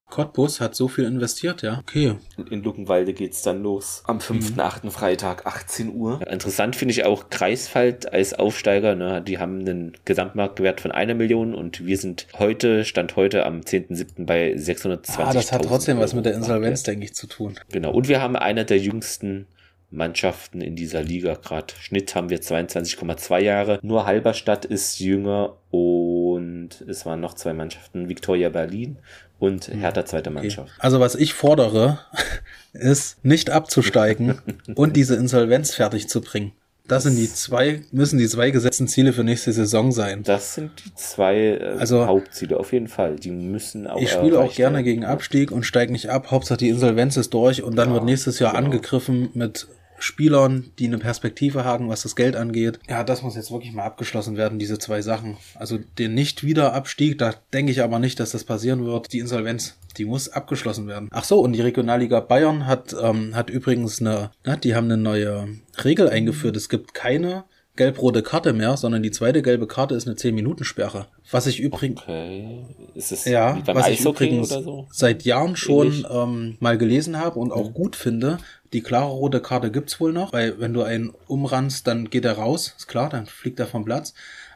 [0.10, 1.80] Cottbus hat so viel investiert, ja.
[1.80, 2.14] Okay.
[2.52, 4.04] In Luckenwalde geht's dann los.
[4.06, 4.22] Am Mhm.
[4.22, 4.92] 5.8.
[4.92, 6.20] Freitag, 18 Uhr.
[6.30, 8.94] Interessant finde ich auch Greifswald als Aufsteiger.
[8.94, 9.24] Ne?
[9.24, 14.26] Die haben einen Gesamtmarktwert von einer Million und wir sind heute, Stand heute am 10.7.
[14.28, 17.56] bei 620.000 Ah, das hat trotzdem was mit der Euro Insolvenz, denke ich, zu tun.
[17.72, 17.92] Genau.
[17.92, 19.48] Und wir haben einer der jüngsten
[19.94, 21.74] Mannschaften in dieser Liga gerade.
[21.80, 23.80] Schnitt haben wir 22,2 Jahre.
[23.82, 28.10] Nur Halberstadt ist jünger und es waren noch zwei Mannschaften.
[28.10, 28.98] Victoria Berlin
[29.40, 30.40] und Hertha zweite Okay.
[30.40, 30.72] Mannschaft.
[30.80, 32.00] Also was ich fordere,
[32.74, 34.40] ist nicht abzusteigen
[34.76, 36.54] und diese Insolvenz fertig zu bringen.
[36.86, 40.24] Das sind die zwei, müssen die zwei gesetzten Ziele für nächste Saison sein.
[40.24, 43.16] Das sind die zwei äh, Also- Hauptziele auf jeden Fall.
[43.16, 44.02] Die müssen auch.
[44.02, 44.84] Ich spiele auch gerne werden.
[44.86, 46.30] gegen Abstieg und steige nicht ab.
[46.32, 48.66] Hauptsache die Insolvenz ist durch und dann Ja, wird nächstes Jahr genau.
[48.66, 49.68] angegriffen mit
[50.04, 52.80] Spielern, die eine Perspektive haben, was das Geld angeht.
[52.90, 55.38] Ja, das muss jetzt wirklich mal abgeschlossen werden, diese zwei Sachen.
[55.56, 59.14] Also den Nicht-Wiederabstieg, da denke ich aber nicht, dass das passieren wird.
[59.14, 61.10] Die Insolvenz, die muss abgeschlossen werden.
[61.12, 64.98] Ach so, und die Regionalliga Bayern hat, ähm, hat übrigens eine, na, die haben eine
[64.98, 65.48] neue
[65.84, 66.58] Regel eingeführt.
[66.58, 71.08] Es gibt keine gelb-rote Karte mehr, sondern die zweite gelbe Karte ist eine 10-Minuten-Sperre.
[71.32, 72.66] Was ich übrigens, Okay.
[72.94, 74.88] Ist es ja, was ich übrigens so?
[74.92, 78.38] seit Jahren schon ähm, mal gelesen habe und auch gut finde.
[78.74, 82.34] Die klare rote Karte gibt's wohl noch, weil wenn du einen umrannst, dann geht er
[82.34, 84.14] raus, ist klar, dann fliegt er vom Platz.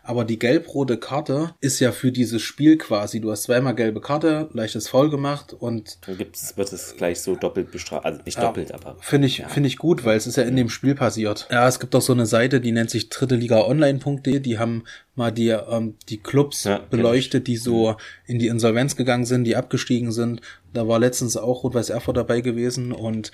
[0.07, 3.19] Aber die gelb-rote Karte ist ja für dieses Spiel quasi.
[3.19, 7.35] Du hast zweimal gelbe Karte, leichtes Foul gemacht und Dann gibt's, wird es gleich so
[7.35, 8.05] doppelt bestraft.
[8.05, 8.95] Also nicht Ja, doppelt, aber.
[9.01, 11.47] Finde ich, finde ich gut, weil es ist ja in dem Spiel passiert.
[11.51, 14.39] Ja, es gibt auch so eine Seite, die nennt sich dritte Liga online.de.
[14.39, 14.85] Die haben
[15.15, 19.57] mal die, ähm, die Clubs Ja, beleuchtet, die so in die Insolvenz gegangen sind, die
[19.57, 20.39] abgestiegen sind.
[20.73, 23.31] Da war letztens auch Rot-Weiß Erfurt dabei gewesen und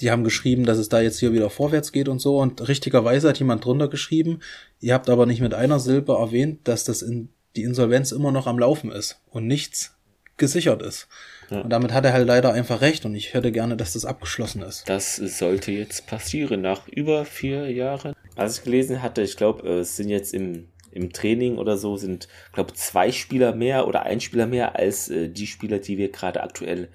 [0.00, 2.38] die haben geschrieben, dass es da jetzt hier wieder vorwärts geht und so.
[2.38, 4.40] Und richtigerweise hat jemand drunter geschrieben,
[4.80, 8.46] ihr habt aber nicht mit einer Silbe erwähnt, dass das in die Insolvenz immer noch
[8.46, 9.96] am Laufen ist und nichts
[10.36, 11.08] gesichert ist.
[11.50, 11.60] Ja.
[11.62, 14.62] Und damit hat er halt leider einfach recht und ich hätte gerne, dass das abgeschlossen
[14.62, 14.88] ist.
[14.88, 18.14] Das sollte jetzt passieren nach über vier Jahren.
[18.34, 22.28] Was ich gelesen hatte, ich glaube, es sind jetzt im, im Training oder so, sind,
[22.52, 26.42] glaube zwei Spieler mehr oder ein Spieler mehr als äh, die Spieler, die wir gerade
[26.42, 26.88] aktuell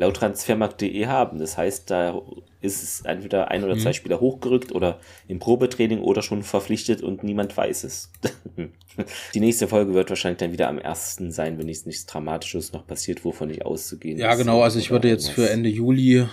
[0.00, 1.38] laut transfermarkt.de haben.
[1.38, 2.20] Das heißt, da
[2.62, 4.98] ist es entweder ein oder zwei Spieler hochgerückt oder
[5.28, 8.10] im Probetraining oder schon verpflichtet und niemand weiß es.
[9.34, 12.86] Die nächste Folge wird wahrscheinlich dann wieder am ersten sein, wenn nichts, nichts Dramatisches noch
[12.86, 14.38] passiert, wovon nicht auszugehen Ja, ist.
[14.38, 14.62] genau.
[14.62, 15.48] Also ich würde jetzt für.
[15.48, 16.26] Ende Juli äh,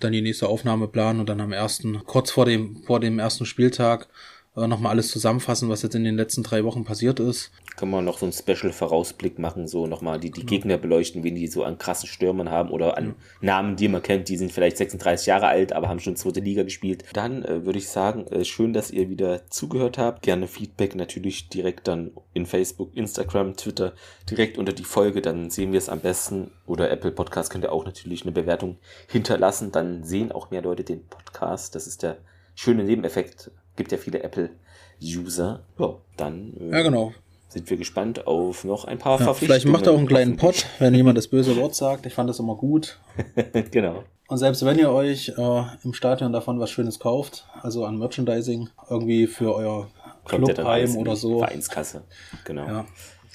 [0.00, 3.46] dann die nächste Aufnahme planen und dann am ersten, kurz vor dem, vor dem ersten
[3.46, 4.08] Spieltag,
[4.56, 7.50] äh, nochmal alles zusammenfassen, was jetzt in den letzten drei Wochen passiert ist.
[7.80, 10.40] Kann man noch so einen Special-Vorausblick machen, so nochmal die, Genau.
[10.42, 14.02] die Gegner beleuchten, wen die so an krassen Stürmern haben oder an Namen, die man
[14.02, 17.04] kennt, die sind vielleicht 36 Jahre alt, aber haben schon zweite Liga gespielt.
[17.14, 20.20] Dann äh, würde ich sagen, äh, schön, dass ihr wieder zugehört habt.
[20.20, 23.94] Gerne Feedback natürlich direkt dann in Facebook, Instagram, Twitter,
[24.28, 26.50] direkt unter die Folge, dann sehen wir es am besten.
[26.66, 28.76] Oder Apple Podcast könnt ihr auch natürlich eine Bewertung
[29.08, 31.74] hinterlassen, dann sehen auch mehr Leute den Podcast.
[31.74, 32.18] Das ist der
[32.54, 33.50] schöne Nebeneffekt.
[33.76, 35.64] Gibt ja viele Apple-User.
[35.78, 37.14] Ja, dann äh, Ja, genau.
[37.50, 39.60] Sind wir gespannt auf noch ein paar Ja, Verpflichtungen.
[39.60, 40.36] vielleicht macht er auch einen kleinen.
[40.36, 42.06] Pott, wenn jemand das böse Wort sagt.
[42.06, 42.98] Ich fand das immer gut.
[43.70, 44.04] genau.
[44.28, 48.68] Und selbst wenn ihr euch äh, im Stadion davon was Schönes kauft, also an Merchandising,
[48.88, 49.88] irgendwie für euer
[50.24, 51.40] Clubheim oder so.
[51.40, 52.02] Vereinskasse.
[52.44, 52.66] Genau.
[52.66, 52.84] Ja.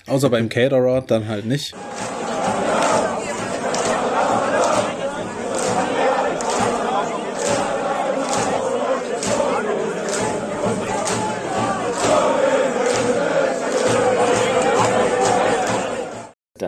[0.08, 1.76] Außer beim Caterer dann halt nicht.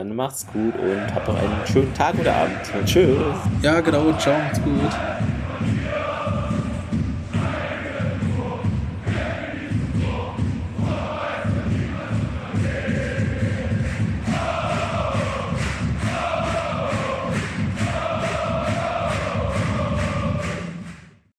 [0.08, 2.56] Dann macht's gut und habt noch einen schönen Tag oder Abend.
[2.86, 3.18] Tschüss.
[3.62, 4.14] Ja, genau.
[4.14, 4.80] Ciao, macht's gut.